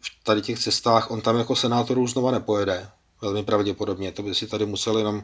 v 0.00 0.24
tady 0.24 0.42
těch 0.42 0.58
cestách, 0.58 1.10
on 1.10 1.20
tam 1.20 1.36
jako 1.36 1.56
senátor 1.56 1.98
už 1.98 2.10
znova 2.10 2.30
nepojede, 2.30 2.88
velmi 3.22 3.42
pravděpodobně, 3.42 4.12
to 4.12 4.22
by 4.22 4.34
si 4.34 4.46
tady 4.46 4.66
museli 4.66 5.00
jenom 5.00 5.22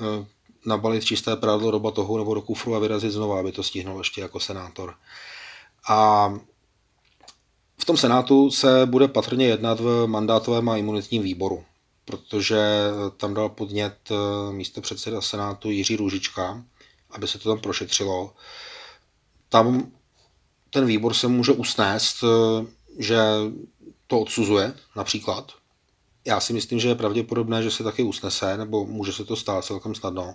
eh, 0.00 0.26
nabalit 0.66 1.04
čisté 1.04 1.36
prádlo 1.36 1.70
do 1.70 1.80
batohu 1.80 2.18
nebo 2.18 2.34
do 2.34 2.42
kufru 2.42 2.74
a 2.74 2.78
vyrazit 2.78 3.12
znova, 3.12 3.40
aby 3.40 3.52
to 3.52 3.62
stihnul 3.62 3.98
ještě 3.98 4.20
jako 4.20 4.40
senátor. 4.40 4.94
A 5.88 6.28
v 7.78 7.84
tom 7.84 7.96
senátu 7.96 8.50
se 8.50 8.86
bude 8.86 9.08
patrně 9.08 9.46
jednat 9.46 9.80
v 9.80 10.06
mandátovém 10.06 10.68
a 10.68 10.76
imunitním 10.76 11.22
výboru, 11.22 11.64
protože 12.04 12.90
tam 13.16 13.34
dal 13.34 13.48
podnět 13.48 13.96
eh, 14.10 14.52
místo 14.52 14.80
předseda 14.80 15.20
senátu 15.20 15.70
Jiří 15.70 15.96
Růžička, 15.96 16.64
aby 17.10 17.28
se 17.28 17.38
to 17.38 17.48
tam 17.48 17.58
prošetřilo. 17.58 18.32
Tam 19.48 19.92
ten 20.76 20.86
výbor 20.86 21.14
se 21.14 21.28
může 21.28 21.52
usnést, 21.52 22.16
eh, 22.24 22.66
že 22.98 23.18
to 24.06 24.20
odsuzuje 24.20 24.74
například. 24.96 25.52
Já 26.24 26.40
si 26.40 26.52
myslím, 26.52 26.78
že 26.78 26.88
je 26.88 26.94
pravděpodobné, 26.94 27.62
že 27.62 27.70
se 27.70 27.84
taky 27.84 28.02
usnese, 28.02 28.56
nebo 28.56 28.86
může 28.86 29.12
se 29.12 29.24
to 29.24 29.36
stát 29.36 29.64
celkem 29.64 29.94
snadno, 29.94 30.34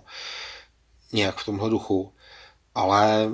nějak 1.12 1.38
v 1.38 1.44
tomhle 1.44 1.70
duchu. 1.70 2.12
Ale 2.74 3.32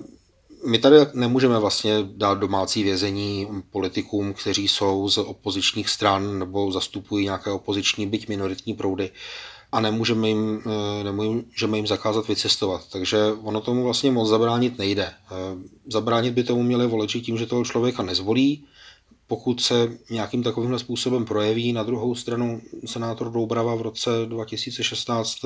my 0.67 0.79
tady 0.79 0.97
nemůžeme 1.15 1.59
vlastně 1.59 1.93
dát 2.03 2.39
domácí 2.39 2.83
vězení 2.83 3.49
politikům, 3.71 4.35
kteří 4.35 4.69
jsou 4.69 5.09
z 5.09 5.19
opozičních 5.19 5.89
stran 5.89 6.39
nebo 6.39 6.73
zastupují 6.73 7.25
nějaké 7.25 7.51
opoziční, 7.51 8.07
byť 8.07 8.29
minoritní 8.29 8.75
proudy 8.75 9.11
a 9.73 9.81
nemůžeme 9.81 10.29
jim, 10.29 10.63
eh, 10.67 11.05
nemůžeme 11.05 11.77
jim 11.77 11.87
zakázat 11.87 12.29
vycestovat. 12.29 12.89
Takže 12.93 13.19
ono 13.43 13.61
tomu 13.61 13.85
vlastně 13.85 14.11
moc 14.11 14.29
zabránit 14.29 14.79
nejde. 14.79 15.05
Eh, 15.05 15.35
zabránit 15.87 16.31
by 16.31 16.45
tomu 16.45 16.63
měli 16.63 16.87
voliči 16.87 17.21
tím, 17.21 17.39
že 17.39 17.47
toho 17.47 17.65
člověka 17.65 18.03
nezvolí, 18.03 18.65
pokud 19.27 19.61
se 19.61 19.99
nějakým 20.11 20.43
takovým 20.43 20.79
způsobem 20.79 21.25
projeví. 21.25 21.73
Na 21.73 21.83
druhou 21.83 22.15
stranu 22.15 22.61
senátor 22.87 23.33
Doubrava 23.33 23.75
v 23.75 23.83
roce 23.83 24.11
2016 24.27 25.37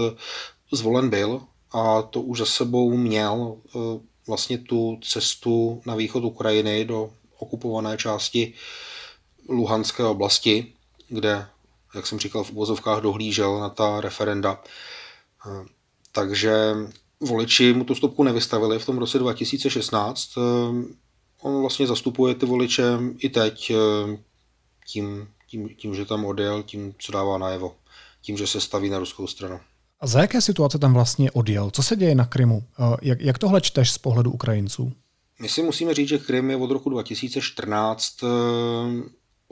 zvolen 0.72 1.10
byl 1.10 1.40
a 1.72 2.02
to 2.02 2.20
už 2.20 2.38
za 2.38 2.46
sebou 2.46 2.96
měl 2.96 3.56
eh, 3.56 3.78
vlastně 4.26 4.58
tu 4.58 4.98
cestu 5.02 5.82
na 5.86 5.94
východ 5.94 6.24
Ukrajiny 6.24 6.84
do 6.84 7.10
okupované 7.38 7.96
části 7.96 8.52
Luhanské 9.48 10.04
oblasti, 10.04 10.72
kde 11.08 11.46
jak 11.94 12.06
jsem 12.06 12.18
říkal, 12.18 12.44
v 12.44 12.50
uvozovkách 12.50 13.00
dohlížel 13.02 13.60
na 13.60 13.68
ta 13.68 14.00
referenda. 14.00 14.62
Eh, 15.46 15.66
takže 16.12 16.74
voliči 17.20 17.72
mu 17.72 17.84
tu 17.84 17.94
stopku 17.94 18.24
nevystavili 18.24 18.78
v 18.78 18.86
tom 18.86 18.98
roce 18.98 19.18
2016. 19.18 20.30
Eh, 20.36 20.40
on 21.42 21.60
vlastně 21.60 21.86
zastupuje 21.86 22.34
ty 22.34 22.46
voliče 22.46 22.98
i 23.18 23.28
teď 23.28 23.70
eh, 23.70 24.18
tím, 24.86 25.28
tím, 25.48 25.68
tím, 25.68 25.94
že 25.94 26.04
tam 26.04 26.24
odjel, 26.24 26.62
tím, 26.62 26.94
co 26.98 27.12
dává 27.12 27.38
najevo, 27.38 27.76
tím, 28.22 28.36
že 28.36 28.46
se 28.46 28.60
staví 28.60 28.90
na 28.90 28.98
ruskou 28.98 29.26
stranu. 29.26 29.60
A 30.00 30.06
za 30.06 30.20
jaké 30.20 30.40
situace 30.40 30.78
tam 30.78 30.94
vlastně 30.94 31.30
odjel? 31.30 31.70
Co 31.70 31.82
se 31.82 31.96
děje 31.96 32.14
na 32.14 32.24
Krymu? 32.24 32.62
Jak, 33.02 33.20
jak 33.20 33.38
tohle 33.38 33.60
čteš 33.60 33.90
z 33.90 33.98
pohledu 33.98 34.30
Ukrajinců? 34.30 34.92
My 35.40 35.48
si 35.48 35.62
musíme 35.62 35.94
říct, 35.94 36.08
že 36.08 36.18
Krym 36.18 36.50
je 36.50 36.56
od 36.56 36.70
roku 36.70 36.90
2014 36.90 38.16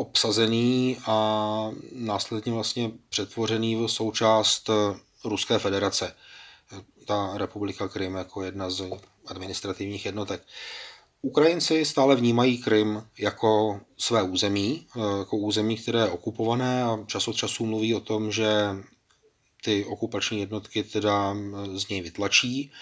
obsazený 0.00 0.96
a 1.06 1.70
následně 1.92 2.52
vlastně 2.52 2.90
přetvořený 3.08 3.76
v 3.76 3.88
součást 3.88 4.70
Ruské 5.24 5.58
federace. 5.58 6.16
Ta 7.06 7.32
republika 7.34 7.88
Krym 7.88 8.14
jako 8.14 8.42
jedna 8.42 8.70
z 8.70 8.90
administrativních 9.26 10.06
jednotek. 10.06 10.42
Ukrajinci 11.22 11.84
stále 11.84 12.16
vnímají 12.16 12.58
Krym 12.58 13.06
jako 13.18 13.80
své 13.98 14.22
území, 14.22 14.86
jako 15.18 15.36
území, 15.36 15.76
které 15.76 15.98
je 15.98 16.10
okupované 16.10 16.84
a 16.84 16.98
čas 17.06 17.28
od 17.28 17.36
času 17.36 17.66
mluví 17.66 17.94
o 17.94 18.00
tom, 18.00 18.32
že 18.32 18.50
ty 19.64 19.84
okupační 19.84 20.40
jednotky 20.40 20.82
teda 20.82 21.36
z 21.74 21.88
něj 21.88 22.00
vytlačí. 22.00 22.72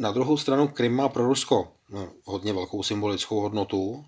Na 0.00 0.12
druhou 0.12 0.36
stranu 0.36 0.68
Krym 0.68 0.94
má 0.96 1.08
pro 1.08 1.26
Rusko 1.26 1.72
no, 1.90 2.08
hodně 2.24 2.52
velkou 2.52 2.82
symbolickou 2.82 3.40
hodnotu. 3.40 4.04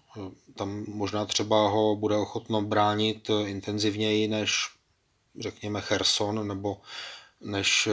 Tam 0.55 0.85
možná 0.89 1.25
třeba 1.25 1.69
ho 1.69 1.97
bude 1.97 2.17
ochotno 2.17 2.63
bránit 2.63 3.31
intenzivněji 3.47 4.29
než 4.29 4.69
řekněme 5.39 5.81
Cherson 5.81 6.49
nebo 6.49 6.81
než 7.41 7.87
eh, 7.87 7.93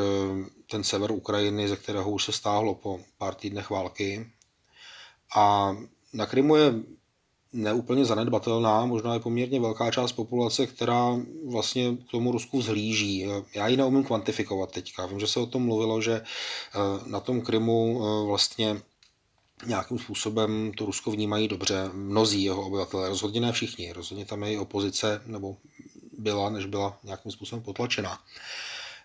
ten 0.72 0.84
sever 0.84 1.12
Ukrajiny, 1.12 1.68
ze 1.68 1.76
kterého 1.76 2.12
už 2.12 2.26
se 2.26 2.32
stáhlo 2.32 2.76
po 2.76 3.00
pár 3.18 3.36
týdnech 3.36 3.70
války. 3.70 4.32
A 5.36 5.76
na 6.14 6.26
Krymu 6.26 6.56
je 6.56 6.74
neúplně 7.54 8.06
zanedbatelná, 8.06 8.86
možná 8.86 9.14
je 9.14 9.20
poměrně 9.20 9.60
velká 9.60 9.92
část 9.92 10.12
populace, 10.12 10.68
která 10.68 11.18
vlastně 11.52 11.98
k 12.08 12.12
tomu 12.12 12.32
Rusku 12.32 12.62
zhlíží. 12.62 13.28
Já 13.56 13.68
ji 13.68 13.78
neumím 13.78 14.04
kvantifikovat 14.04 14.72
teďka. 14.72 15.06
Vím, 15.06 15.20
že 15.20 15.28
se 15.28 15.40
o 15.40 15.46
tom 15.46 15.66
mluvilo, 15.66 16.02
že 16.02 16.14
eh, 16.14 17.10
na 17.10 17.20
tom 17.20 17.42
Krymu 17.42 18.02
eh, 18.02 18.28
vlastně 18.28 18.82
nějakým 19.66 20.00
způsobem 20.00 20.72
to 20.78 20.86
Rusko 20.86 21.12
vnímají 21.12 21.48
dobře. 21.48 21.90
Mnozí 21.94 22.44
jeho 22.44 22.68
obyvatelé, 22.68 23.10
rozhodně 23.10 23.42
ne 23.42 23.52
všichni. 23.52 23.94
Rozhodně 23.94 24.26
tam 24.26 24.44
je 24.44 24.54
i 24.54 24.58
opozice, 24.58 25.22
nebo 25.26 25.58
byla, 26.18 26.50
než 26.50 26.66
byla 26.66 26.98
nějakým 27.04 27.32
způsobem 27.32 27.64
potlačena. 27.64 28.20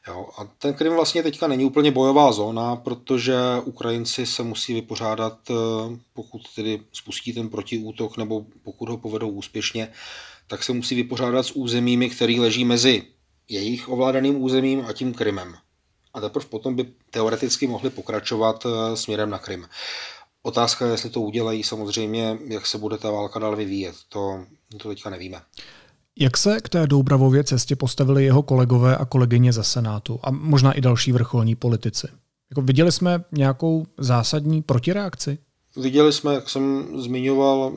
Jo, 0.08 0.28
a 0.38 0.44
ten 0.44 0.74
Krym 0.74 0.94
vlastně 0.94 1.22
teďka 1.22 1.46
není 1.46 1.64
úplně 1.64 1.90
bojová 1.90 2.32
zóna, 2.32 2.76
protože 2.76 3.34
Ukrajinci 3.64 4.26
se 4.26 4.42
musí 4.42 4.74
vypořádat, 4.74 5.38
eh, 5.50 5.54
pokud 6.12 6.42
tedy 6.54 6.80
spustí 6.92 7.32
ten 7.32 7.48
protiútok 7.48 8.16
nebo 8.16 8.46
pokud 8.62 8.88
ho 8.88 8.96
povedou 8.96 9.28
úspěšně, 9.28 9.92
tak 10.46 10.62
se 10.62 10.72
musí 10.72 10.94
vypořádat 10.94 11.42
s 11.42 11.50
územími, 11.50 12.10
které 12.10 12.40
leží 12.40 12.64
mezi 12.64 13.02
jejich 13.48 13.88
ovládaným 13.88 14.42
územím 14.42 14.84
a 14.88 14.92
tím 14.92 15.14
Krymem. 15.14 15.54
A 16.14 16.20
teprve 16.20 16.46
potom 16.46 16.76
by 16.76 16.92
teoreticky 17.10 17.66
mohli 17.66 17.90
pokračovat 17.90 18.66
eh, 18.66 18.96
směrem 18.96 19.30
na 19.30 19.38
Krym. 19.38 19.68
Otázka 20.42 20.86
je, 20.86 20.92
jestli 20.92 21.10
to 21.10 21.20
udělají 21.20 21.62
samozřejmě, 21.62 22.38
jak 22.46 22.66
se 22.66 22.78
bude 22.78 22.98
ta 22.98 23.10
válka 23.10 23.38
dál 23.38 23.56
vyvíjet. 23.56 23.94
To, 24.08 24.44
to 24.78 24.88
teďka 24.88 25.10
nevíme. 25.10 25.42
Jak 26.18 26.36
se 26.36 26.60
k 26.60 26.68
té 26.68 26.86
Doubravově 26.86 27.44
cestě 27.44 27.76
postavili 27.76 28.24
jeho 28.24 28.42
kolegové 28.42 28.96
a 28.96 29.04
kolegyně 29.04 29.52
ze 29.52 29.64
Senátu 29.64 30.20
a 30.22 30.30
možná 30.30 30.72
i 30.72 30.80
další 30.80 31.12
vrcholní 31.12 31.54
politici? 31.54 32.08
Jako 32.50 32.62
viděli 32.62 32.92
jsme 32.92 33.24
nějakou 33.32 33.86
zásadní 33.98 34.62
protireakci? 34.62 35.38
Viděli 35.76 36.12
jsme, 36.12 36.34
jak 36.34 36.50
jsem 36.50 36.86
zmiňoval, 37.00 37.72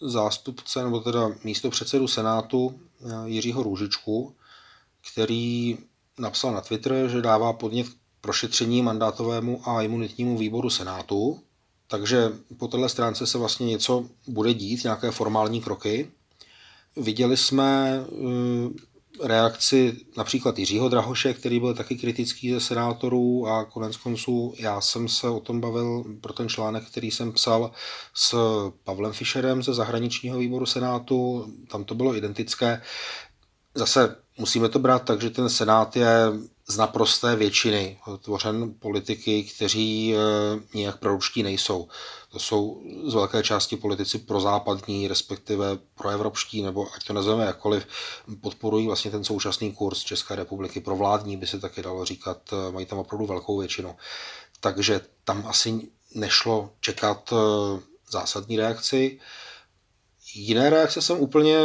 zástupce, 0.00 0.84
nebo 0.84 1.00
teda 1.00 1.30
místo 1.44 1.70
předsedu 1.70 2.08
Senátu 2.08 2.74
eh, 2.74 3.12
Jiřího 3.24 3.62
Růžičku, 3.62 4.34
který 5.12 5.78
napsal 6.18 6.52
na 6.52 6.60
Twitter, 6.60 7.08
že 7.08 7.22
dává 7.22 7.52
podnět 7.52 7.86
prošetření 8.20 8.82
mandátovému 8.82 9.68
a 9.68 9.82
imunitnímu 9.82 10.38
výboru 10.38 10.70
Senátu. 10.70 11.40
Takže 11.88 12.32
po 12.58 12.68
této 12.68 12.88
stránce 12.88 13.26
se 13.26 13.38
vlastně 13.38 13.66
něco 13.66 14.04
bude 14.28 14.54
dít, 14.54 14.84
nějaké 14.84 15.10
formální 15.10 15.60
kroky. 15.60 16.10
Viděli 16.96 17.36
jsme 17.36 18.00
eh, 18.06 18.94
reakci 19.22 19.96
například 20.16 20.58
Jiřího 20.58 20.88
Drahoše, 20.88 21.34
který 21.34 21.60
byl 21.60 21.74
taky 21.74 21.96
kritický 21.96 22.52
ze 22.52 22.60
senátorů 22.60 23.46
a 23.46 23.64
konec 23.64 23.96
konců 23.96 24.54
já 24.58 24.80
jsem 24.80 25.08
se 25.08 25.28
o 25.28 25.40
tom 25.40 25.60
bavil 25.60 26.04
pro 26.20 26.32
ten 26.32 26.48
článek, 26.48 26.84
který 26.90 27.10
jsem 27.10 27.32
psal 27.32 27.70
s 28.14 28.36
Pavlem 28.84 29.12
Fischerem 29.12 29.62
ze 29.62 29.74
zahraničního 29.74 30.38
výboru 30.38 30.66
senátu, 30.66 31.46
tam 31.70 31.84
to 31.84 31.94
bylo 31.94 32.16
identické. 32.16 32.82
Zase 33.74 34.16
musíme 34.38 34.68
to 34.68 34.78
brát 34.78 35.04
tak, 35.04 35.20
že 35.20 35.30
ten 35.30 35.48
senát 35.48 35.96
je 35.96 36.32
z 36.66 36.76
naprosté 36.76 37.36
většiny 37.36 37.98
tvořen 38.20 38.74
politiky, 38.78 39.44
kteří 39.44 40.14
e, 40.14 40.18
nějak 40.78 40.98
proručtí 40.98 41.42
nejsou. 41.42 41.88
To 42.32 42.38
jsou 42.38 42.82
z 43.06 43.14
velké 43.14 43.42
části 43.42 43.76
politici 43.76 44.18
prozápadní, 44.18 45.08
respektive 45.08 45.78
proevropští, 45.94 46.62
nebo 46.62 46.86
ať 46.96 47.04
to 47.04 47.12
nazveme 47.12 47.44
jakkoliv, 47.44 47.86
podporují 48.40 48.86
vlastně 48.86 49.10
ten 49.10 49.24
současný 49.24 49.72
kurz 49.72 50.04
České 50.04 50.36
republiky. 50.36 50.80
Pro 50.80 50.96
vládní 50.96 51.36
by 51.36 51.46
se 51.46 51.60
taky 51.60 51.82
dalo 51.82 52.04
říkat, 52.04 52.38
e, 52.52 52.72
mají 52.72 52.86
tam 52.86 52.98
opravdu 52.98 53.26
velkou 53.26 53.58
většinu. 53.58 53.96
Takže 54.60 55.00
tam 55.24 55.46
asi 55.46 55.88
nešlo 56.14 56.70
čekat 56.80 57.32
e, 57.32 57.36
zásadní 58.10 58.56
reakci. 58.56 59.20
Jiné 60.34 60.70
reakce 60.70 61.02
jsem 61.02 61.20
úplně 61.20 61.56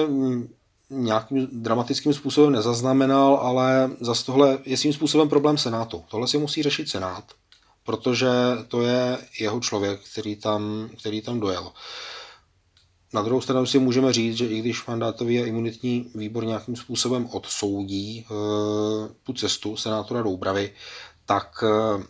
nějakým 0.90 1.48
dramatickým 1.52 2.14
způsobem 2.14 2.52
nezaznamenal, 2.52 3.36
ale 3.36 3.92
zase 4.02 4.26
tohle 4.26 4.60
je 4.66 4.78
svým 4.78 4.94
způsobem 4.94 5.30
problém 5.30 5.58
Senátu. 5.58 6.04
Tohle 6.10 6.28
si 6.28 6.38
musí 6.38 6.64
řešit 6.64 6.90
Senát, 6.90 7.24
protože 7.84 8.30
to 8.68 8.82
je 8.82 9.18
jeho 9.40 9.60
člověk, 9.60 10.00
který 10.12 10.36
tam, 10.36 10.90
který 11.00 11.22
tam 11.22 11.40
dojel. 11.40 11.72
Na 13.14 13.22
druhou 13.22 13.42
stranu 13.42 13.66
si 13.66 13.80
můžeme 13.80 14.14
říct, 14.14 14.38
že 14.38 14.48
i 14.48 14.60
když 14.60 14.86
mandátový 14.86 15.40
a 15.40 15.46
imunitní 15.46 16.12
výbor 16.16 16.46
nějakým 16.46 16.76
způsobem 16.76 17.30
odsoudí 17.32 18.20
e, 18.20 18.26
tu 19.24 19.34
cestu 19.34 19.78
senátora 19.78 20.22
Doubravy, 20.22 20.74
tak 21.26 21.64
e, 21.64 22.04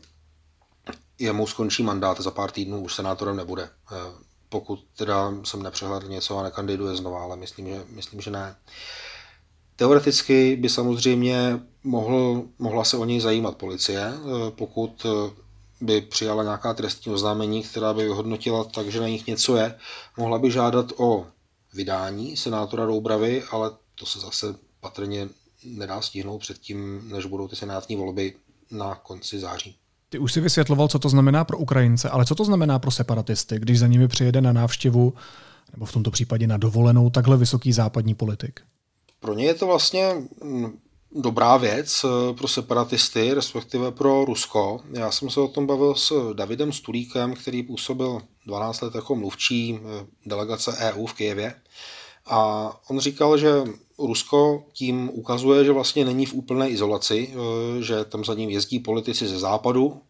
jemu 1.19 1.47
skončí 1.47 1.83
mandát 1.83 2.21
za 2.21 2.31
pár 2.31 2.51
týdnů, 2.51 2.81
už 2.81 2.95
senátorem 2.95 3.35
nebude. 3.35 3.63
E, 3.63 3.69
pokud 4.49 4.85
teda 4.97 5.33
jsem 5.43 5.63
nepřehledl 5.63 6.07
něco 6.07 6.37
a 6.37 6.43
nekandiduje 6.43 6.95
znova, 6.95 7.23
ale 7.23 7.35
myslím, 7.35 7.67
že, 7.67 7.83
myslím, 7.89 8.21
že 8.21 8.31
ne. 8.31 8.55
Teoreticky 9.75 10.55
by 10.55 10.69
samozřejmě 10.69 11.59
mohl, 11.83 12.43
mohla 12.59 12.83
se 12.83 12.97
o 12.97 13.05
něj 13.05 13.19
zajímat 13.19 13.57
policie, 13.57 14.01
eh, 14.01 14.51
pokud 14.51 15.05
eh, 15.05 15.31
by 15.81 16.01
přijala 16.01 16.43
nějaká 16.43 16.73
trestní 16.73 17.13
oznámení, 17.13 17.63
která 17.63 17.93
by 17.93 18.03
vyhodnotila 18.03 18.63
tak, 18.63 18.87
že 18.87 19.01
na 19.01 19.07
nich 19.07 19.27
něco 19.27 19.55
je. 19.55 19.75
Mohla 20.17 20.39
by 20.39 20.51
žádat 20.51 20.85
o 20.97 21.27
vydání 21.73 22.37
senátora 22.37 22.85
Doubravy, 22.85 23.43
ale 23.51 23.71
to 23.95 24.05
se 24.05 24.19
zase 24.19 24.55
patrně 24.79 25.29
nedá 25.63 26.01
stihnout 26.01 26.39
předtím, 26.39 27.09
než 27.09 27.25
budou 27.25 27.47
ty 27.47 27.55
senátní 27.55 27.95
volby 27.95 28.35
na 28.71 28.95
konci 28.95 29.39
září. 29.39 29.77
Ty 30.09 30.19
už 30.19 30.33
si 30.33 30.41
vysvětloval, 30.41 30.87
co 30.87 30.99
to 30.99 31.09
znamená 31.09 31.43
pro 31.43 31.57
Ukrajince, 31.57 32.09
ale 32.09 32.25
co 32.25 32.35
to 32.35 32.45
znamená 32.45 32.79
pro 32.79 32.91
separatisty, 32.91 33.59
když 33.59 33.79
za 33.79 33.87
nimi 33.87 34.07
přijede 34.07 34.41
na 34.41 34.53
návštěvu, 34.53 35.13
nebo 35.73 35.85
v 35.85 35.91
tomto 35.91 36.11
případě 36.11 36.47
na 36.47 36.57
dovolenou, 36.57 37.09
takhle 37.09 37.37
vysoký 37.37 37.73
západní 37.73 38.15
politik? 38.15 38.59
Pro 39.19 39.33
ně 39.33 39.45
je 39.45 39.53
to 39.53 39.67
vlastně 39.67 40.13
mm, 40.43 40.79
dobrá 41.11 41.57
věc 41.57 42.05
eh, 42.05 42.33
pro 42.33 42.47
separatisty, 42.47 43.33
respektive 43.33 43.91
pro 43.91 44.25
Rusko. 44.25 44.79
Já 44.93 45.11
jsem 45.11 45.29
se 45.29 45.39
o 45.39 45.47
tom 45.47 45.67
bavil 45.67 45.95
s 45.95 46.33
Davidem 46.33 46.73
Stulíkem, 46.73 47.33
který 47.33 47.63
působil 47.63 48.21
12 48.45 48.81
let 48.81 48.95
jako 48.95 49.15
mluvčí 49.15 49.79
eh, 49.79 50.05
delegace 50.25 50.77
EU 50.77 51.05
v 51.05 51.13
Kijevě. 51.13 51.55
A 52.25 52.71
on 52.89 52.99
říkal, 52.99 53.37
že 53.37 53.49
Rusko 53.97 54.63
tím 54.73 55.09
ukazuje, 55.13 55.65
že 55.65 55.71
vlastně 55.71 56.05
není 56.05 56.25
v 56.25 56.33
úplné 56.33 56.69
izolaci, 56.69 57.33
eh, 57.33 57.81
že 57.81 58.05
tam 58.05 58.25
za 58.25 58.33
ním 58.33 58.49
jezdí 58.49 58.79
politici 58.79 59.27
ze 59.27 59.39
západu, 59.39 60.01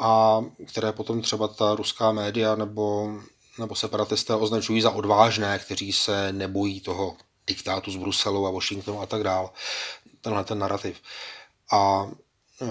a 0.00 0.40
které 0.66 0.92
potom 0.92 1.22
třeba 1.22 1.48
ta 1.48 1.74
ruská 1.74 2.12
média 2.12 2.54
nebo, 2.54 3.12
nebo 3.58 3.74
separatisté 3.74 4.34
označují 4.34 4.80
za 4.80 4.90
odvážné, 4.90 5.58
kteří 5.58 5.92
se 5.92 6.32
nebojí 6.32 6.80
toho 6.80 7.16
diktátu 7.46 7.90
z 7.90 7.96
Bruselu 7.96 8.46
a 8.46 8.50
Washingtonu 8.50 9.00
a 9.00 9.06
tak 9.06 9.22
dál. 9.22 9.52
Tenhle 10.20 10.44
ten 10.44 10.58
narrativ. 10.58 11.00
A 11.72 12.10
eh, 12.62 12.66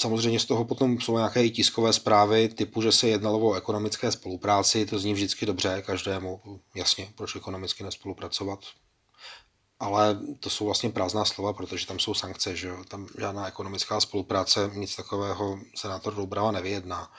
Samozřejmě 0.00 0.40
z 0.40 0.44
toho 0.44 0.64
potom 0.64 1.00
jsou 1.00 1.16
nějaké 1.16 1.44
i 1.44 1.50
tiskové 1.50 1.92
zprávy 1.92 2.48
typu, 2.48 2.82
že 2.82 2.92
se 2.92 3.08
jednalo 3.08 3.38
o 3.38 3.54
ekonomické 3.54 4.12
spolupráci, 4.12 4.86
to 4.86 4.98
zní 4.98 5.14
vždycky 5.14 5.46
dobře 5.46 5.82
každému, 5.86 6.40
jasně, 6.74 7.08
proč 7.16 7.36
ekonomicky 7.36 7.84
nespolupracovat, 7.84 8.58
ale 9.80 10.18
to 10.40 10.50
jsou 10.50 10.64
vlastně 10.64 10.90
prázdná 10.90 11.24
slova, 11.24 11.52
protože 11.52 11.86
tam 11.86 11.98
jsou 11.98 12.14
sankce, 12.14 12.56
že 12.56 12.68
jo? 12.68 12.76
tam 12.88 13.06
žádná 13.18 13.48
ekonomická 13.48 14.00
spolupráce, 14.00 14.70
nic 14.74 14.96
takového 14.96 15.58
senátor 15.76 16.14
Doubrava 16.14 16.52
nevyjedná. 16.52 17.10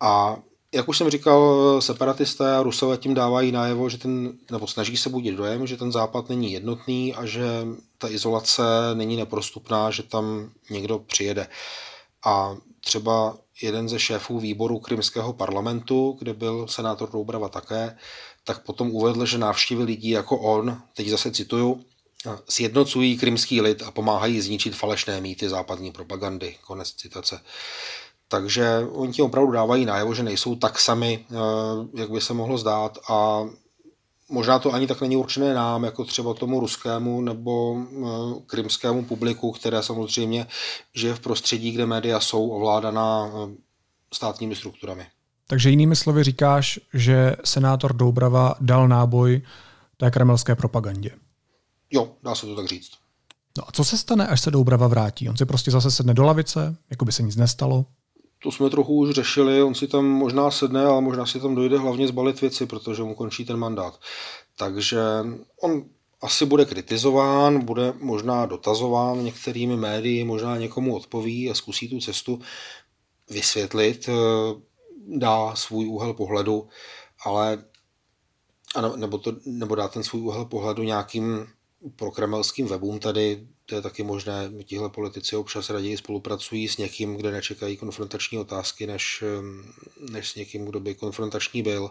A 0.00 0.36
jak 0.74 0.88
už 0.88 0.98
jsem 0.98 1.10
říkal, 1.10 1.80
separatisté 1.80 2.56
a 2.56 2.62
rusové 2.62 2.96
tím 2.96 3.14
dávají 3.14 3.52
najevo, 3.52 3.88
že 3.88 3.98
ten, 3.98 4.32
nebo 4.50 4.66
snaží 4.66 4.96
se 4.96 5.08
budit 5.08 5.32
dojem, 5.32 5.66
že 5.66 5.76
ten 5.76 5.92
západ 5.92 6.28
není 6.28 6.52
jednotný 6.52 7.14
a 7.14 7.26
že 7.26 7.66
ta 8.02 8.10
izolace 8.10 8.62
není 8.94 9.16
neprostupná, 9.16 9.90
že 9.90 10.02
tam 10.02 10.50
někdo 10.70 10.98
přijede. 10.98 11.48
A 12.26 12.56
třeba 12.80 13.36
jeden 13.62 13.88
ze 13.88 13.98
šéfů 13.98 14.40
výboru 14.40 14.78
krymského 14.78 15.32
parlamentu, 15.32 16.16
kde 16.18 16.34
byl 16.34 16.66
senátor 16.68 17.10
Doubrava 17.10 17.48
také, 17.48 17.96
tak 18.44 18.64
potom 18.64 18.90
uvedl, 18.90 19.26
že 19.26 19.38
návštěvy 19.38 19.82
lidí 19.82 20.10
jako 20.10 20.38
on, 20.38 20.82
teď 20.96 21.08
zase 21.08 21.30
cituju, 21.30 21.84
sjednocují 22.48 23.18
krymský 23.18 23.60
lid 23.60 23.82
a 23.82 23.90
pomáhají 23.90 24.40
zničit 24.40 24.76
falešné 24.76 25.20
mýty 25.20 25.48
západní 25.48 25.92
propagandy. 25.92 26.56
Konec 26.66 26.92
citace. 26.92 27.40
Takže 28.28 28.86
oni 28.92 29.12
ti 29.12 29.22
opravdu 29.22 29.52
dávají 29.52 29.84
najevo, 29.84 30.14
že 30.14 30.22
nejsou 30.22 30.56
tak 30.56 30.80
sami, 30.80 31.26
eh, 31.30 32.00
jak 32.00 32.10
by 32.10 32.20
se 32.20 32.34
mohlo 32.34 32.58
zdát 32.58 32.98
a 33.08 33.46
možná 34.32 34.58
to 34.58 34.74
ani 34.74 34.86
tak 34.86 35.00
není 35.00 35.16
určené 35.16 35.54
nám, 35.54 35.84
jako 35.84 36.04
třeba 36.04 36.34
tomu 36.34 36.60
ruskému 36.60 37.20
nebo 37.20 37.76
eh, 37.80 38.40
krymskému 38.46 39.04
publiku, 39.04 39.52
které 39.52 39.82
samozřejmě 39.82 40.46
žije 40.94 41.14
v 41.14 41.20
prostředí, 41.20 41.72
kde 41.72 41.86
média 41.86 42.20
jsou 42.20 42.48
ovládaná 42.48 43.26
eh, 43.26 43.54
státními 44.12 44.56
strukturami. 44.56 45.06
Takže 45.46 45.70
jinými 45.70 45.96
slovy 45.96 46.24
říkáš, 46.24 46.80
že 46.94 47.36
senátor 47.44 47.92
Doubrava 47.92 48.54
dal 48.60 48.88
náboj 48.88 49.42
té 49.96 50.10
kremelské 50.10 50.54
propagandě. 50.54 51.10
Jo, 51.90 52.08
dá 52.22 52.34
se 52.34 52.46
to 52.46 52.56
tak 52.56 52.66
říct. 52.66 52.90
No 53.58 53.68
a 53.68 53.72
co 53.72 53.84
se 53.84 53.98
stane, 53.98 54.26
až 54.26 54.40
se 54.40 54.50
Doubrava 54.50 54.86
vrátí? 54.86 55.28
On 55.28 55.36
si 55.36 55.46
prostě 55.46 55.70
zase 55.70 55.90
sedne 55.90 56.14
do 56.14 56.24
lavice, 56.24 56.76
jako 56.90 57.04
by 57.04 57.12
se 57.12 57.22
nic 57.22 57.36
nestalo? 57.36 57.86
To 58.42 58.52
jsme 58.52 58.70
trochu 58.70 58.94
už 58.94 59.10
řešili, 59.10 59.62
on 59.62 59.74
si 59.74 59.88
tam 59.88 60.04
možná 60.04 60.50
sedne, 60.50 60.84
ale 60.84 61.00
možná 61.00 61.26
si 61.26 61.40
tam 61.40 61.54
dojde 61.54 61.78
hlavně 61.78 62.08
zbalit 62.08 62.40
věci, 62.40 62.66
protože 62.66 63.02
mu 63.02 63.14
končí 63.14 63.44
ten 63.44 63.56
mandát. 63.56 64.00
Takže 64.56 65.00
on 65.60 65.84
asi 66.22 66.46
bude 66.46 66.64
kritizován, 66.64 67.64
bude 67.64 67.92
možná 68.00 68.46
dotazován 68.46 69.24
některými 69.24 69.76
médii, 69.76 70.24
možná 70.24 70.56
někomu 70.56 70.96
odpoví 70.96 71.50
a 71.50 71.54
zkusí 71.54 71.88
tu 71.88 72.00
cestu 72.00 72.40
vysvětlit 73.30 74.08
dá 75.06 75.54
svůj 75.54 75.86
úhel 75.86 76.14
pohledu, 76.14 76.68
ale 77.24 77.64
nebo, 78.96 79.18
to, 79.18 79.32
nebo 79.46 79.74
dá 79.74 79.88
ten 79.88 80.02
svůj 80.02 80.22
úhel 80.22 80.44
pohledu 80.44 80.82
nějakým 80.82 81.46
pro 81.96 82.10
kremelským 82.10 82.66
webům 82.66 82.98
tady, 82.98 83.46
to 83.66 83.74
je 83.74 83.82
taky 83.82 84.02
možné, 84.02 84.50
tihle 84.64 84.88
politici 84.88 85.36
občas 85.36 85.70
raději 85.70 85.96
spolupracují 85.96 86.68
s 86.68 86.76
někým, 86.76 87.16
kde 87.16 87.30
nečekají 87.30 87.76
konfrontační 87.76 88.38
otázky, 88.38 88.86
než, 88.86 89.24
než 90.10 90.30
s 90.30 90.34
někým, 90.34 90.64
kdo 90.64 90.80
by 90.80 90.94
konfrontační 90.94 91.62
byl. 91.62 91.90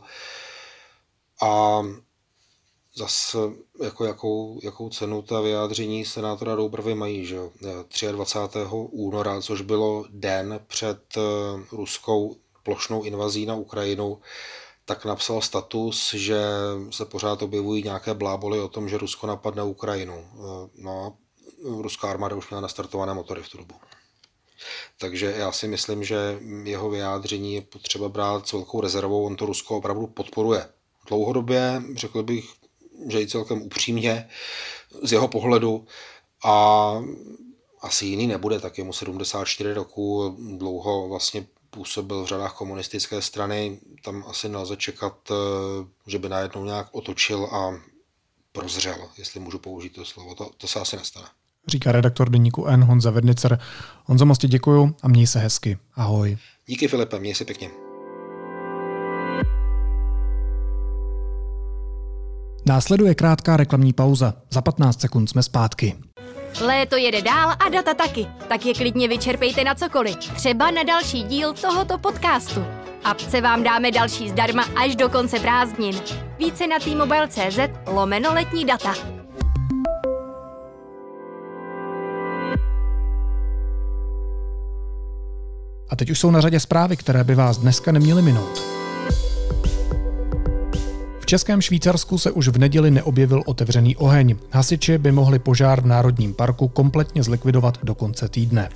A 1.42 1.82
zase 2.96 3.38
jako 3.84 4.06
jakou, 4.06 4.60
jakou 4.64 4.90
cenu 4.90 5.22
ta 5.22 5.42
vyjádření 5.42 6.06
senátora 6.06 6.56
Doubravy 6.56 6.96
mají, 6.96 7.26
že 7.26 7.40
23. 8.12 8.60
února, 8.72 9.42
což 9.42 9.62
bylo 9.62 10.06
den 10.10 10.60
před 10.68 11.02
eh, 11.18 11.22
ruskou 11.72 12.36
plošnou 12.64 13.04
invazí 13.04 13.46
na 13.46 13.56
Ukrajinu, 13.56 14.22
tak 14.92 15.06
napsal 15.06 15.42
status, 15.42 16.14
že 16.14 16.42
se 16.90 17.06
pořád 17.06 17.42
objevují 17.42 17.84
nějaké 17.84 18.14
bláboly 18.14 18.60
o 18.60 18.68
tom, 18.68 18.90
že 18.90 18.98
Rusko 18.98 19.28
napadne 19.28 19.64
Ukrajinu. 19.64 20.26
No 20.78 21.18
ruská 21.64 22.10
armáda 22.10 22.36
už 22.36 22.50
měla 22.50 22.62
nastartované 22.62 23.14
motory 23.14 23.44
v 23.44 23.50
tu 23.50 23.58
dobu. 23.58 23.76
Takže 24.98 25.34
já 25.38 25.52
si 25.52 25.68
myslím, 25.68 26.04
že 26.04 26.40
jeho 26.64 26.90
vyjádření 26.90 27.54
je 27.54 27.62
potřeba 27.62 28.10
brát 28.10 28.48
s 28.48 28.52
velkou 28.52 28.82
rezervou. 28.82 29.26
On 29.26 29.36
to 29.36 29.46
Rusko 29.46 29.78
opravdu 29.78 30.08
podporuje. 30.08 30.70
Dlouhodobě, 31.08 31.82
řekl 31.96 32.24
bych, 32.24 32.50
že 33.08 33.22
i 33.22 33.28
celkem 33.28 33.62
upřímně 33.62 34.30
z 35.04 35.12
jeho 35.12 35.28
pohledu 35.28 35.86
a 36.44 36.96
asi 37.82 38.06
jiný 38.06 38.28
nebude, 38.28 38.60
tak 38.60 38.78
je 38.78 38.84
mu 38.84 38.94
74 38.94 39.74
roku, 39.74 40.36
dlouho 40.58 41.08
vlastně 41.08 41.48
působil 41.72 42.24
v 42.24 42.28
řadách 42.28 42.54
komunistické 42.54 43.22
strany, 43.22 43.80
tam 44.04 44.24
asi 44.28 44.50
nelze 44.50 44.78
čekat, 44.78 45.32
eh, 45.32 45.36
že 46.08 46.20
by 46.20 46.30
najednou 46.30 46.66
nějak 46.66 46.88
otočil 46.92 47.46
a 47.46 47.74
prozřel, 48.52 48.98
jestli 49.18 49.40
můžu 49.40 49.60
použít 49.60 49.90
to 49.90 50.06
slovo. 50.06 50.36
To, 50.36 50.50
to 50.58 50.68
se 50.68 50.80
asi 50.80 50.96
nestane. 50.96 51.28
Říká 51.68 51.92
redaktor 51.92 52.30
deníku 52.30 52.66
N 52.66 52.84
Honza 52.84 53.12
Vednicer. 53.12 53.60
Honzo, 54.06 54.26
moc 54.26 54.38
děkuju 54.38 54.96
a 55.04 55.08
měj 55.08 55.28
se 55.28 55.40
hezky. 55.40 55.78
Ahoj. 55.96 56.38
Díky 56.66 56.88
Filipe, 56.88 57.20
měj 57.20 57.36
se 57.36 57.46
pěkně. 57.46 57.70
Následuje 62.66 63.16
krátká 63.16 63.58
reklamní 63.58 63.94
pauza. 63.94 64.34
Za 64.50 64.62
15 64.62 65.02
sekund 65.02 65.28
jsme 65.28 65.44
zpátky. 65.44 65.96
Léto 66.60 66.96
jede 66.96 67.22
dál 67.22 67.56
a 67.66 67.70
data 67.70 67.94
taky, 67.94 68.28
tak 68.48 68.66
je 68.66 68.74
klidně 68.74 69.08
vyčerpejte 69.08 69.64
na 69.64 69.76
cokoliv. 69.76 70.18
Třeba 70.18 70.72
na 70.72 70.84
další 70.84 71.24
díl 71.24 71.54
tohoto 71.54 71.98
podcastu. 71.98 72.66
Apce 73.04 73.42
vám 73.42 73.64
dáme 73.64 73.92
další 73.92 74.30
zdarma 74.30 74.66
až 74.84 74.96
do 74.96 75.10
konce 75.10 75.40
prázdnin. 75.40 75.96
Více 76.40 76.68
na 76.68 76.80
t-mobile.cz 76.80 77.60
lomeno 77.88 78.34
letní 78.34 78.66
data. 78.66 78.94
A 85.90 85.96
teď 85.96 86.10
už 86.10 86.20
jsou 86.20 86.32
na 86.32 86.42
řadě 86.42 86.60
zprávy, 86.60 86.98
které 86.98 87.24
by 87.24 87.36
vás 87.36 87.58
dneska 87.58 87.92
neměly 87.92 88.22
minout 88.22 88.81
českém 91.32 91.62
Švýcarsku 91.62 92.18
se 92.18 92.32
už 92.32 92.48
v 92.48 92.58
neděli 92.58 92.92
neobjevil 92.92 93.44
otevřený 93.46 93.96
oheň. 93.96 94.36
Hasiči 94.52 94.98
by 94.98 95.12
mohli 95.12 95.40
požár 95.40 95.82
v 95.82 95.86
Národním 95.86 96.34
parku 96.34 96.68
kompletně 96.68 97.24
zlikvidovat 97.24 97.78
do 97.84 97.96
konce 97.96 98.30
týdne. 98.30 98.70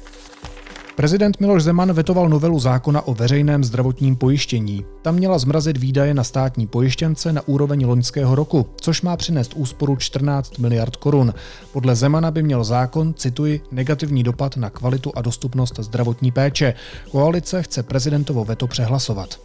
Prezident 0.96 1.39
Miloš 1.39 1.63
Zeman 1.63 1.94
vetoval 1.94 2.30
novelu 2.30 2.60
zákona 2.60 3.02
o 3.02 3.13
veřejném 3.13 3.63
zdravotním 3.63 4.15
pojištění. 4.15 4.86
Tam 5.02 5.15
měla 5.15 5.38
zmrazit 5.38 5.78
výdaje 5.78 6.13
na 6.13 6.24
státní 6.24 6.68
pojištěnce 6.68 7.34
na 7.34 7.48
úroveň 7.48 7.86
loňského 7.86 8.36
roku, 8.36 8.65
což 8.82 9.02
má 9.02 9.18
přinést 9.18 9.54
úsporu 9.56 9.96
14 9.96 10.58
miliard 10.58 10.96
korun. 10.96 11.34
Podle 11.74 11.96
Zemana 11.96 12.32
by 12.32 12.44
měl 12.44 12.63
zákon, 12.63 13.13
cituji, 13.13 13.62
negativní 13.72 14.24
dopad 14.24 14.58
na 14.58 14.70
kvalitu 14.70 15.12
a 15.15 15.22
dostupnost 15.22 15.80
zdravotní 15.80 16.32
péče. 16.32 16.74
Koalice 17.12 17.63
chce 17.63 17.84
prezidentovo 17.84 18.46
veto 18.46 18.68
přehlasovat. 18.68 19.39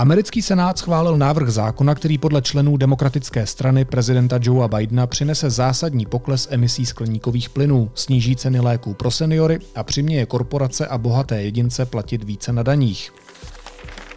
Americký 0.00 0.42
senát 0.42 0.78
schválil 0.78 1.16
návrh 1.16 1.48
zákona, 1.48 1.94
který 1.94 2.18
podle 2.18 2.42
členů 2.42 2.76
demokratické 2.76 3.46
strany 3.46 3.84
prezidenta 3.84 4.38
Joea 4.42 4.68
Bidena 4.68 5.06
přinese 5.06 5.50
zásadní 5.50 6.06
pokles 6.06 6.48
emisí 6.50 6.86
skleníkových 6.86 7.48
plynů, 7.48 7.90
sníží 7.94 8.36
ceny 8.36 8.60
léků 8.60 8.94
pro 8.94 9.10
seniory 9.10 9.58
a 9.74 9.82
přiměje 9.82 10.26
korporace 10.26 10.86
a 10.86 10.98
bohaté 10.98 11.42
jedince 11.42 11.86
platit 11.86 12.24
více 12.24 12.52
na 12.52 12.62
daních. 12.62 13.12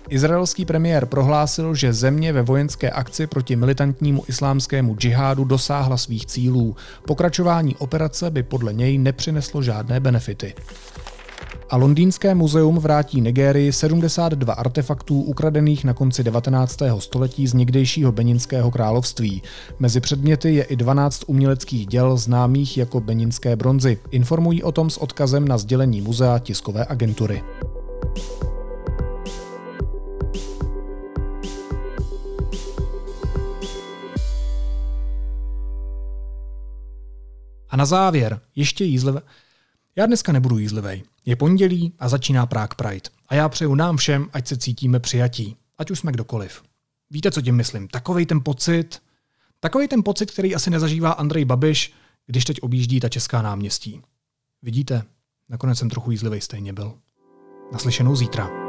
Izraelský 0.10 0.65
premiér 0.65 1.06
prohlásil, 1.06 1.76
že 1.76 1.93
země 1.93 2.34
ve 2.34 2.41
vojenské 2.41 2.89
akci 2.89 3.28
proti 3.28 3.56
militantnímu 3.56 4.24
islámskému 4.28 4.96
džihádu 4.96 5.43
dosáhla 5.43 5.98
svých 5.98 6.26
cílů. 6.26 6.76
Pokračování 7.08 7.76
operace 7.76 8.32
by 8.32 8.43
podle 8.43 8.74
něj 8.74 8.98
nepřineslo 8.98 9.62
žádné 9.62 10.00
benefity 10.00 10.54
a 11.74 11.78
londýnské 11.78 12.36
muzeum 12.36 12.78
vrátí 12.78 13.22
Nigérii 13.22 13.74
72 13.74 14.54
artefaktů 14.54 15.22
ukradených 15.22 15.84
na 15.84 15.94
konci 15.94 16.24
19. 16.24 16.80
století 17.00 17.48
z 17.48 17.54
někdejšího 17.54 18.12
Beninského 18.12 18.72
království. 18.72 19.42
Mezi 19.80 20.00
předměty 20.00 20.56
je 20.56 20.64
i 20.64 20.76
12 20.76 21.24
uměleckých 21.28 21.88
děl 21.88 22.18
známých 22.18 22.78
jako 22.78 23.00
beninské 23.00 23.56
bronzy. 23.56 23.98
Informují 24.12 24.64
o 24.64 24.72
tom 24.72 24.90
s 24.90 24.98
odkazem 24.98 25.48
na 25.48 25.58
sdělení 25.58 26.02
muzea 26.02 26.40
tiskové 26.40 26.86
agentury. 26.90 27.44
A 37.70 37.78
na 37.78 37.86
závěr 37.86 38.40
ještě 38.56 38.84
jízlivé. 38.84 39.22
Já 39.95 40.06
dneska 40.06 40.32
nebudu 40.32 40.58
jízlivej. 40.58 41.03
Je 41.25 41.36
pondělí 41.36 41.93
a 41.99 42.10
začíná 42.10 42.45
Prague 42.45 42.75
Pride. 42.75 43.10
A 43.29 43.36
já 43.36 43.49
přeju 43.49 43.75
nám 43.75 43.97
všem, 43.97 44.29
ať 44.34 44.47
se 44.47 44.58
cítíme 44.58 44.99
přijatí. 44.99 45.56
Ať 45.77 45.91
už 45.91 45.99
jsme 45.99 46.12
kdokoliv. 46.12 46.63
Víte, 47.10 47.32
co 47.32 47.41
tím 47.41 47.56
myslím? 47.56 47.88
Takový 47.88 48.25
ten 48.25 48.41
pocit, 48.43 49.01
takový 49.60 49.88
ten 49.88 50.03
pocit, 50.03 50.32
který 50.32 50.56
asi 50.56 50.69
nezažívá 50.69 51.12
Andrej 51.12 51.45
Babiš, 51.45 51.93
když 52.27 52.45
teď 52.45 52.62
objíždí 52.62 52.99
ta 52.99 53.10
česká 53.10 53.41
náměstí. 53.41 54.01
Vidíte, 54.62 55.03
nakonec 55.49 55.77
jsem 55.77 55.89
trochu 55.89 56.12
jízlivej 56.12 56.41
stejně 56.41 56.73
byl. 56.73 56.93
Naslyšenou 57.71 58.15
zítra. 58.15 58.62